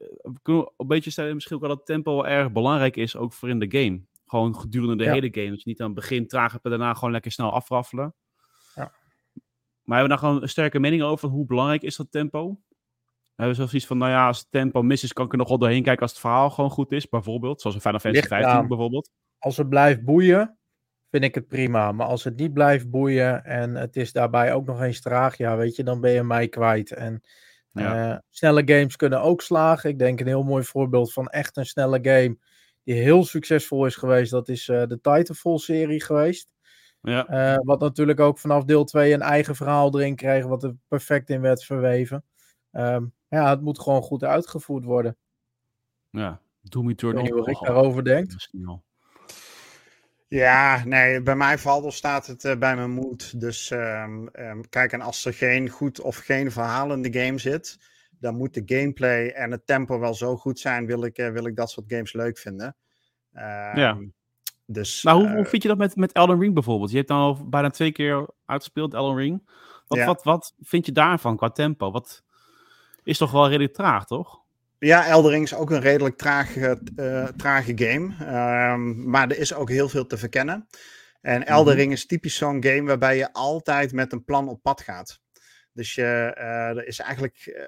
kunnen 0.41 0.71
een 0.78 0.88
beetje 0.88 1.12
stellen 1.12 1.34
misschien 1.34 1.56
ook 1.56 1.62
wel 1.62 1.76
dat 1.76 1.86
tempo 1.86 2.13
wel 2.13 2.28
erg 2.28 2.52
belangrijk 2.52 2.95
is, 2.97 3.15
ook 3.15 3.34
voor 3.34 3.50
in 3.50 3.60
de 3.60 3.80
game. 3.80 4.02
Gewoon 4.26 4.56
gedurende 4.56 4.95
de 4.95 5.04
Ja. 5.04 5.12
hele 5.13 5.30
game. 5.32 5.50
Dat 5.50 5.62
je 5.62 5.69
niet 5.69 5.80
aan 5.82 5.86
het 5.86 5.95
begin 5.95 6.28
traag 6.28 6.52
hebt 6.52 6.63
en 6.63 6.69
daarna 6.69 6.93
gewoon 6.93 7.12
lekker 7.12 7.32
snel 7.32 7.52
afraffelen. 7.52 8.15
Ja. 8.76 8.91
Maar 9.84 9.97
hebben 10.00 10.04
we 10.04 10.08
daar 10.08 10.17
gewoon 10.17 10.41
een 10.41 10.50
sterke 10.50 10.80
mening 10.80 11.02
over? 11.02 11.30
Hoe 11.30 11.45
belangrijk 11.45 11.82
is 11.82 11.95
dat 11.95 12.12
tempo? 12.12 12.60
Hebben 13.36 13.56
we 13.58 13.67
zoiets 13.67 13.88
van, 13.88 13.97
nou 13.97 14.12
ja, 14.12 14.28
als 14.28 14.39
het 14.39 14.47
tempo 14.52 14.82
mis 14.82 15.04
is, 15.04 15.13
kan 15.13 15.26
ik 15.26 15.32
er 15.32 15.38
nog 15.38 15.50
wel 15.50 15.58
doorheen 15.58 15.84
kijken 15.84 16.02
als 16.02 16.12
het 16.12 16.19
verhaal 16.19 16.50
gewoon 16.50 16.69
goed 16.69 16.91
is, 16.91 17.10
bijvoorbeeld. 17.10 17.62
Zoals 17.62 17.76
in 17.76 17.82
Final 17.82 18.00
Fantasy 18.00 18.21
Ligt 18.26 18.34
15 18.34 18.54
eraan. 18.54 18.67
bijvoorbeeld. 18.67 19.12
als 19.39 19.58
het 19.58 19.69
blijft 19.69 20.04
boeien, 20.04 20.58
vind 21.10 21.24
ik 21.24 21.36
het 21.36 21.47
prima. 21.47 21.91
Maar 21.91 22.08
als 22.08 22.24
het 22.24 22.36
niet 22.38 22.54
blijft 22.54 22.89
boeien 22.89 23.43
en 23.45 23.76
het 23.76 23.95
is 23.95 24.12
daarbij 24.12 24.54
ook 24.54 24.65
nog 24.65 24.82
eens 24.82 25.02
traag, 25.02 25.38
ja, 25.38 25.58
weet 25.58 25.76
je, 25.76 25.84
dan 25.84 26.02
ben 26.02 26.12
je 26.12 26.24
mij 26.24 26.47
kwijt. 26.47 26.91
En 26.91 27.21
Ja. 27.72 28.12
eh, 28.12 28.18
snelle 28.30 28.62
games 28.66 28.96
kunnen 28.96 29.22
ook 29.22 29.42
slagen. 29.42 29.90
Ik 29.90 30.00
denk 30.00 30.20
een 30.20 30.28
heel 30.28 30.44
mooi 30.44 30.64
voorbeeld 30.64 31.14
van 31.14 31.28
echt 31.28 31.58
een 31.58 31.66
snelle 31.66 32.00
game 32.02 32.38
die 32.84 32.96
heel 32.96 33.24
succesvol 33.26 33.86
is 33.86 33.96
geweest. 33.96 34.32
Dat 34.32 34.50
is 34.50 34.70
eh, 34.70 34.88
de 34.88 35.00
Titanfall-serie 35.02 36.02
geweest. 36.04 36.50
Ja, 37.02 37.28
Eh, 37.28 37.58
wat 37.64 37.80
natuurlijk 37.80 38.20
ook 38.20 38.38
vanaf 38.40 38.64
deel 38.64 38.84
2 38.84 39.14
een 39.14 39.22
eigen 39.22 39.56
verhaal 39.56 40.00
erin 40.00 40.16
kreeg, 40.16 40.46
wat 40.46 40.64
er 40.64 40.76
perfect 40.88 41.30
in 41.30 41.42
werd 41.42 41.64
verweven. 41.64 42.24
Ehm, 42.72 43.06
ja, 43.28 43.50
het 43.50 43.62
moet 43.62 43.80
gewoon 43.80 44.02
goed 44.02 44.24
uitgevoerd 44.24 44.84
worden. 44.86 45.18
ja. 46.10 46.42
Doom 46.62 46.90
Ik 46.90 47.02
weet 47.02 47.12
Eternal. 47.14 47.24
niet 47.24 47.32
hoe 47.32 47.66
daarover 47.68 48.04
misschien 48.34 48.66
wel. 48.66 48.84
Ja, 50.32 50.84
nee, 50.86 51.22
bij 51.22 51.36
mij 51.36 51.58
valt 51.58 51.84
of 51.84 51.96
staat 51.96 52.28
het 52.28 52.46
eh, 52.46 52.58
bij 52.58 52.76
mijn 52.76 52.91
moed. 52.91 53.39
Dus 53.39 53.72
ehm, 53.72 54.26
kijk, 54.70 54.91
en 54.91 55.02
als 55.02 55.26
er 55.26 55.34
geen 55.34 55.70
goed 55.70 56.02
of 56.02 56.17
geen 56.17 56.52
verhaal 56.52 56.91
in 56.94 57.02
de 57.02 57.20
game 57.20 57.38
zit, 57.38 57.80
dan 58.20 58.36
moet 58.36 58.54
de 58.54 58.62
gameplay 58.65 59.28
en 59.28 59.52
het 59.52 59.65
tempo 59.65 60.00
wel 60.00 60.13
zo 60.13 60.38
goed 60.38 60.60
zijn, 60.60 60.86
wil 60.86 61.04
ik, 61.04 61.17
eh, 61.17 61.30
wil 61.30 61.46
ik 61.46 61.56
dat 61.56 61.70
soort 61.70 61.86
games 61.88 62.13
leuk 62.13 62.38
vinden. 62.38 62.76
Ehm, 63.34 63.80
Ja. 63.80 63.98
Dus, 64.65 65.04
Maar 65.04 65.13
hoe, 65.15 65.30
hoe 65.30 65.46
vind 65.46 65.62
je 65.62 65.67
dat 65.70 65.78
met, 65.78 65.96
met 65.96 66.12
Elden 66.12 66.39
Ring 66.39 66.54
bijvoorbeeld? 66.54 66.89
Je 66.91 66.96
hebt 66.98 67.08
dan 67.08 67.20
al 67.20 67.50
bijna 67.50 67.70
twee 67.70 67.91
keer 67.91 68.28
uitgespeeld, 68.46 68.94
Elden 68.94 69.17
Ring. 69.17 69.50
Wat, 69.88 69.98
Ja. 69.98 70.06
wat, 70.06 70.24
wat 70.24 70.54
vind 70.60 70.86
je 70.86 70.91
daarvan 70.91 71.38
qua 71.38 71.50
tempo? 71.50 71.91
Wat 71.91 72.24
is 73.04 73.17
toch 73.17 73.32
wel 73.32 73.48
redelijk 73.48 73.74
traag, 73.74 74.06
toch? 74.06 74.41
Ja, 74.86 75.08
Eldering 75.08 75.44
is 75.44 75.56
ook 75.56 75.70
een 75.70 75.80
redelijk 75.82 76.17
trage, 76.17 76.82
eh, 76.96 77.28
trage 77.28 77.72
game. 77.76 78.13
Ehm, 78.20 79.10
maar 79.10 79.30
er 79.30 79.38
is 79.38 79.54
ook 79.54 79.70
heel 79.70 79.89
veel 79.89 80.06
te 80.08 80.17
verkennen. 80.17 80.67
En 81.22 81.46
Eldering 81.46 81.91
is 81.91 82.06
typisch 82.06 82.36
zo'n 82.36 82.63
game 82.63 82.84
waarbij 82.84 83.17
je 83.17 83.34
altijd 83.34 83.91
met 83.94 84.12
een 84.12 84.24
plan 84.24 84.48
op 84.48 84.62
pad 84.62 84.82
gaat. 84.82 85.20
Dus 85.74 85.96
je, 85.96 86.34
eh, 86.36 86.70
er 86.78 86.88
is 86.88 87.00
eigenlijk. 87.00 87.38
eh, 87.46 87.63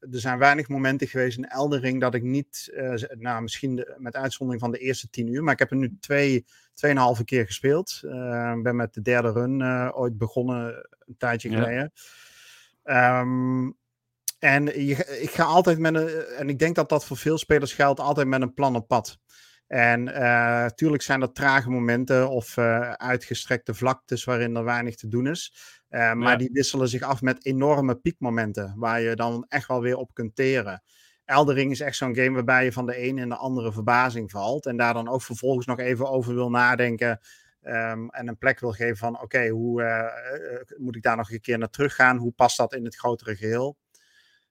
er 0.00 0.20
zijn 0.20 0.38
weinig 0.38 0.68
momenten 0.68 1.06
geweest 1.08 1.38
in 1.38 1.44
Eldering 1.48 2.00
dat 2.00 2.14
ik 2.14 2.22
niet. 2.22 2.70
eh, 2.74 2.94
nou, 3.18 3.42
misschien 3.42 3.74
de- 3.76 3.94
met 3.98 4.16
uitzondering 4.16 4.62
van 4.64 4.72
de 4.72 4.78
eerste 4.78 5.10
tien 5.10 5.26
uur. 5.32 5.42
Maar 5.42 5.52
ik 5.52 5.58
heb 5.58 5.70
er 5.70 5.76
nu 5.76 5.96
twee, 6.00 6.46
tweeënhalve 6.74 7.24
keer 7.24 7.46
gespeeld. 7.46 8.00
Eh, 8.04 8.52
Ik 8.56 8.62
ben 8.62 8.76
met 8.76 8.94
de 8.94 9.02
derde 9.02 9.32
run 9.32 9.60
eh, 9.62 9.90
ooit 9.92 10.18
begonnen, 10.18 10.88
een 10.98 11.16
tijdje 11.18 11.50
Ja. 11.50 11.58
geleden. 11.62 11.92
En 14.38 14.64
je, 14.64 15.18
ik 15.20 15.30
ga 15.30 15.42
altijd 15.44 15.78
met 15.78 15.94
een. 15.94 16.08
En 16.24 16.48
ik 16.48 16.58
denk 16.58 16.74
dat 16.74 16.88
dat 16.88 17.04
voor 17.04 17.16
veel 17.16 17.38
spelers 17.38 17.72
geldt, 17.72 18.00
altijd 18.00 18.26
met 18.26 18.42
een 18.42 18.54
plan 18.54 18.76
op 18.76 18.88
pad. 18.88 19.18
En 19.66 20.02
natuurlijk 20.04 21.02
zijn 21.02 21.22
er 21.22 21.32
trage 21.32 21.70
momenten 21.70 22.30
of 22.30 22.56
eh, 22.56 22.90
uitgestrekte 22.92 23.74
vlaktes 23.74 24.24
waarin 24.24 24.56
er 24.56 24.64
weinig 24.64 24.94
te 24.96 25.08
doen 25.08 25.26
is. 25.26 25.54
Eh, 25.88 26.12
maar 26.12 26.30
Ja. 26.32 26.36
die 26.36 26.50
wisselen 26.52 26.88
zich 26.88 27.02
af 27.02 27.20
met 27.22 27.44
enorme 27.44 27.94
piekmomenten, 27.96 28.74
waar 28.76 29.00
je 29.00 29.16
dan 29.16 29.44
echt 29.48 29.68
wel 29.68 29.80
weer 29.80 29.96
op 29.96 30.14
kunt 30.14 30.34
teren. 30.36 30.82
Eldering 31.24 31.70
is 31.70 31.80
echt 31.80 31.96
zo'n 31.96 32.14
game 32.14 32.30
waarbij 32.30 32.64
je 32.64 32.72
van 32.72 32.86
de 32.86 32.94
ene 32.96 33.20
in 33.20 33.28
de 33.28 33.36
andere 33.36 33.72
verbazing 33.72 34.30
valt. 34.30 34.66
En 34.66 34.76
daar 34.76 34.94
dan 34.94 35.08
ook 35.08 35.22
vervolgens 35.22 35.66
nog 35.66 35.78
even 35.78 36.08
over 36.10 36.34
wil 36.34 36.50
nadenken. 36.50 37.20
ehm, 37.62 38.08
en 38.08 38.28
een 38.28 38.38
plek 38.38 38.60
wil 38.60 38.72
geven 38.72 38.96
van: 38.96 39.20
oké, 39.22 39.48
hoe 39.48 39.82
eh, 39.82 39.98
eh, 39.98 40.60
moet 40.76 40.96
ik 40.96 41.02
daar 41.02 41.16
nog 41.16 41.30
een 41.30 41.40
keer 41.40 41.58
naar 41.58 41.70
teruggaan? 41.70 42.16
Hoe 42.16 42.32
past 42.32 42.56
dat 42.56 42.74
in 42.74 42.84
het 42.84 42.96
grotere 42.96 43.36
geheel? 43.36 43.76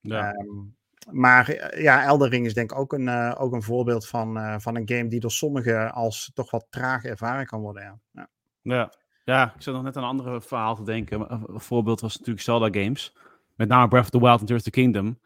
Ja. 0.02 0.32
Ehm, 0.32 0.64
maar 1.12 1.50
eh, 1.50 1.82
ja, 1.82 2.04
Eldering 2.04 2.46
is 2.46 2.54
denk 2.54 2.72
ik 2.72 2.78
ook 2.78 2.94
een, 2.94 3.08
eh, 3.08 3.36
ook 3.38 3.54
een 3.54 3.64
voorbeeld 3.64 4.08
van, 4.08 4.38
eh, 4.38 4.56
van 4.60 4.76
een 4.76 4.90
game 4.90 5.08
die 5.08 5.20
door 5.20 5.32
sommigen 5.32 5.94
als 5.94 6.32
toch 6.34 6.52
wat 6.52 6.68
traag 6.70 7.04
ervaren 7.04 7.46
kan 7.46 7.62
worden. 7.62 7.84
Ja. 7.84 8.00
Ja. 8.12 8.30
Ja. 8.62 8.94
ja, 9.24 9.54
ik 9.56 9.62
zat 9.62 9.74
nog 9.74 9.84
net 9.84 9.98
aan 9.98 10.04
een 10.04 10.10
andere 10.10 10.42
verhaal 10.42 10.76
te 10.76 10.84
denken. 10.84 11.32
Een 11.32 11.60
voorbeeld 11.60 12.02
was 12.02 12.18
natuurlijk 12.18 12.46
Zelda 12.46 12.82
games. 12.82 13.16
Met 13.56 13.68
name 13.68 13.88
Breath 13.88 14.04
of 14.04 14.10
the 14.10 14.20
Wild 14.20 14.40
en 14.40 14.46
Tears 14.46 14.60
of 14.60 14.66
the 14.66 14.80
Kingdom. 14.80 15.20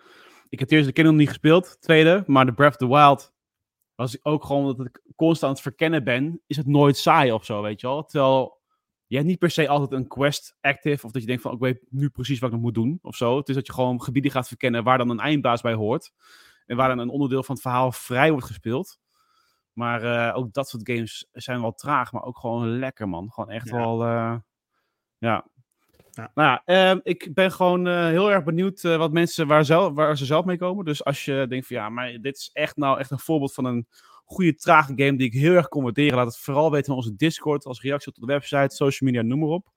Ik 0.50 0.60
heb 0.60 0.68
Tears 0.68 0.82
of 0.82 0.88
the 0.88 0.94
Kingdom 0.94 1.16
niet 1.16 1.28
gespeeld, 1.28 1.82
tweede. 1.82 2.24
Maar 2.28 2.46
de 2.46 2.54
Breath 2.54 2.72
of 2.72 2.78
the 2.78 2.96
Wild 2.96 3.34
was 3.96 4.26
ook 4.26 4.46
gewoon 4.46 4.66
omdat 4.66 4.86
ik 4.86 5.02
constant 5.16 5.44
aan 5.44 5.50
het 5.50 5.62
verkennen 5.62 6.04
ben. 6.04 6.42
Is 6.48 6.58
het 6.58 6.68
nooit 6.68 6.98
saai 6.98 7.32
of 7.32 7.46
zo, 7.46 7.62
weet 7.62 7.82
je 7.82 7.88
wel. 7.88 8.04
Terwijl 8.04 8.61
je 9.12 9.17
hebt 9.17 9.30
niet 9.30 9.39
per 9.39 9.52
se 9.52 9.67
altijd 9.67 9.91
een 9.91 10.08
quest 10.08 10.58
active. 10.62 11.06
Of 11.06 11.12
dat 11.12 11.21
je 11.21 11.28
denkt 11.28 11.41
van, 11.41 11.54
ik 11.54 11.60
weet 11.60 11.80
nu 11.89 12.10
precies 12.10 12.39
wat 12.39 12.50
ik 12.50 12.56
nog 12.56 12.63
moet 12.63 12.74
doen 12.74 13.00
of 13.02 13.15
zo. 13.15 13.38
Het 13.38 13.50
is 13.50 13.56
dat 13.56 13.67
je 13.67 13.74
gewoon 13.74 14.02
gebieden 14.02 14.32
gaat 14.32 14.47
verkennen 14.47 14.84
waar 14.84 14.97
dan 14.97 15.10
een 15.10 15.19
eindbaas 15.19 15.62
bij 15.62 15.74
hoort. 15.74 16.12
En 16.65 16.76
waar 16.76 16.88
dan 16.88 16.97
een 17.00 17.10
onderdeel 17.10 17.43
van 17.43 17.56
het 17.56 17.63
verhaal 17.63 17.91
vrij 17.91 18.32
wordt 18.32 18.45
gespeeld. 18.45 19.00
Maar 19.74 20.04
eh, 20.04 20.38
ook 20.38 20.54
dat 20.54 20.69
soort 20.69 20.89
games 20.89 21.28
zijn 21.32 21.62
wel 21.62 21.74
traag, 21.74 22.12
maar 22.12 22.24
ook 22.24 22.38
gewoon 22.38 22.80
lekker, 22.80 23.10
man. 23.10 23.32
Gewoon 23.32 23.50
echt 23.50 23.69
Ja. 23.69 23.76
wel, 23.76 24.04
eh, 24.04 24.36
ja. 25.17 25.47
Ja. 26.12 26.32
Nou 26.34 26.50
ja, 26.50 26.62
ehm, 26.65 27.00
ik 27.04 27.34
ben 27.34 27.52
gewoon 27.52 27.88
eh, 27.88 28.06
heel 28.06 28.32
erg 28.32 28.43
benieuwd 28.43 28.82
wat 28.82 29.12
mensen, 29.12 29.47
waar, 29.47 29.65
zelf, 29.65 29.93
waar 29.93 30.17
ze 30.17 30.26
zelf 30.26 30.45
mee 30.45 30.58
komen. 30.58 30.86
Dus 30.86 31.04
als 31.04 31.26
je 31.26 31.45
denkt 31.50 31.67
van, 31.67 31.76
ja, 31.76 31.89
maar 31.89 32.17
dit 32.21 32.38
is 32.38 32.50
echt 32.54 32.76
nou 32.78 33.00
echt 33.00 33.12
een 33.12 33.19
voorbeeld 33.19 33.54
van 33.54 33.65
een 33.65 33.88
goede, 34.32 34.56
trage 34.56 34.94
game 34.96 35.17
die 35.17 35.28
ik 35.28 35.34
heel 35.34 35.54
erg 35.54 35.67
kon 35.67 35.84
waarderen. 35.84 36.15
Laat 36.15 36.28
het 36.28 36.38
vooral 36.38 36.72
weten 36.72 36.91
in 36.91 36.98
onze 36.98 37.15
Discord, 37.15 37.65
als 37.65 37.82
reactie 37.82 38.12
op 38.12 38.20
de 38.20 38.26
website, 38.26 38.76
social 38.76 39.10
media, 39.10 39.22
noem 39.28 39.39
maar 39.39 39.50
op. 39.50 39.72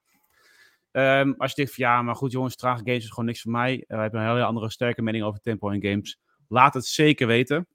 Ehm, 0.91 1.33
als 1.37 1.49
je 1.49 1.55
denkt 1.55 1.73
van, 1.73 1.85
ja, 1.85 2.01
maar 2.01 2.15
goed 2.15 2.31
jongens, 2.31 2.55
trage 2.55 2.81
games 2.83 3.03
is 3.03 3.09
gewoon 3.09 3.25
niks 3.25 3.41
voor 3.41 3.51
mij. 3.51 3.83
Eh, 3.87 3.95
we 3.95 4.01
hebben 4.01 4.21
een 4.21 4.27
hele 4.27 4.43
andere 4.43 4.69
sterke 4.69 5.01
mening 5.01 5.23
over 5.23 5.39
tempo 5.39 5.69
in 5.69 5.81
games. 5.81 6.19
Laat 6.47 6.73
het 6.73 6.85
zeker 6.85 7.27
weten. 7.27 7.67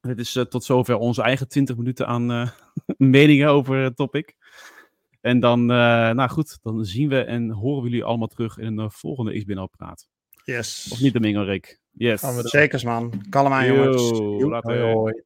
Dit 0.00 0.18
is 0.18 0.36
eh, 0.36 0.44
tot 0.44 0.64
zover 0.64 0.96
onze 0.96 1.22
eigen 1.22 1.48
20 1.48 1.76
minuten 1.76 2.06
aan 2.06 2.30
eh, 2.30 2.48
meningen 3.16 3.48
over 3.48 3.76
het 3.76 3.96
topic. 3.96 4.34
En 5.20 5.40
dan, 5.40 5.60
eh, 5.60 6.10
nou 6.10 6.28
goed, 6.28 6.58
dan 6.62 6.84
zien 6.84 7.08
we 7.08 7.20
en 7.24 7.50
horen 7.50 7.82
we 7.82 7.88
jullie 7.88 8.04
allemaal 8.04 8.28
terug 8.28 8.58
in 8.58 8.78
een 8.78 8.90
volgende 8.90 9.38
XBNL 9.38 9.68
praat. 9.68 10.08
Yes. 10.44 10.88
Of 10.92 11.00
niet, 11.00 11.12
Domingo 11.12 11.42
Rick? 11.42 11.80
Yes. 11.90 12.20
Zekers 12.42 12.84
man. 12.84 13.22
Kalm 13.30 13.52
aan 13.52 13.66
jongens. 13.66 14.08
Yo, 14.10 14.38
Joep. 14.38 14.50
later. 14.50 14.80
Hoi, 14.80 14.92
hoi. 14.92 15.22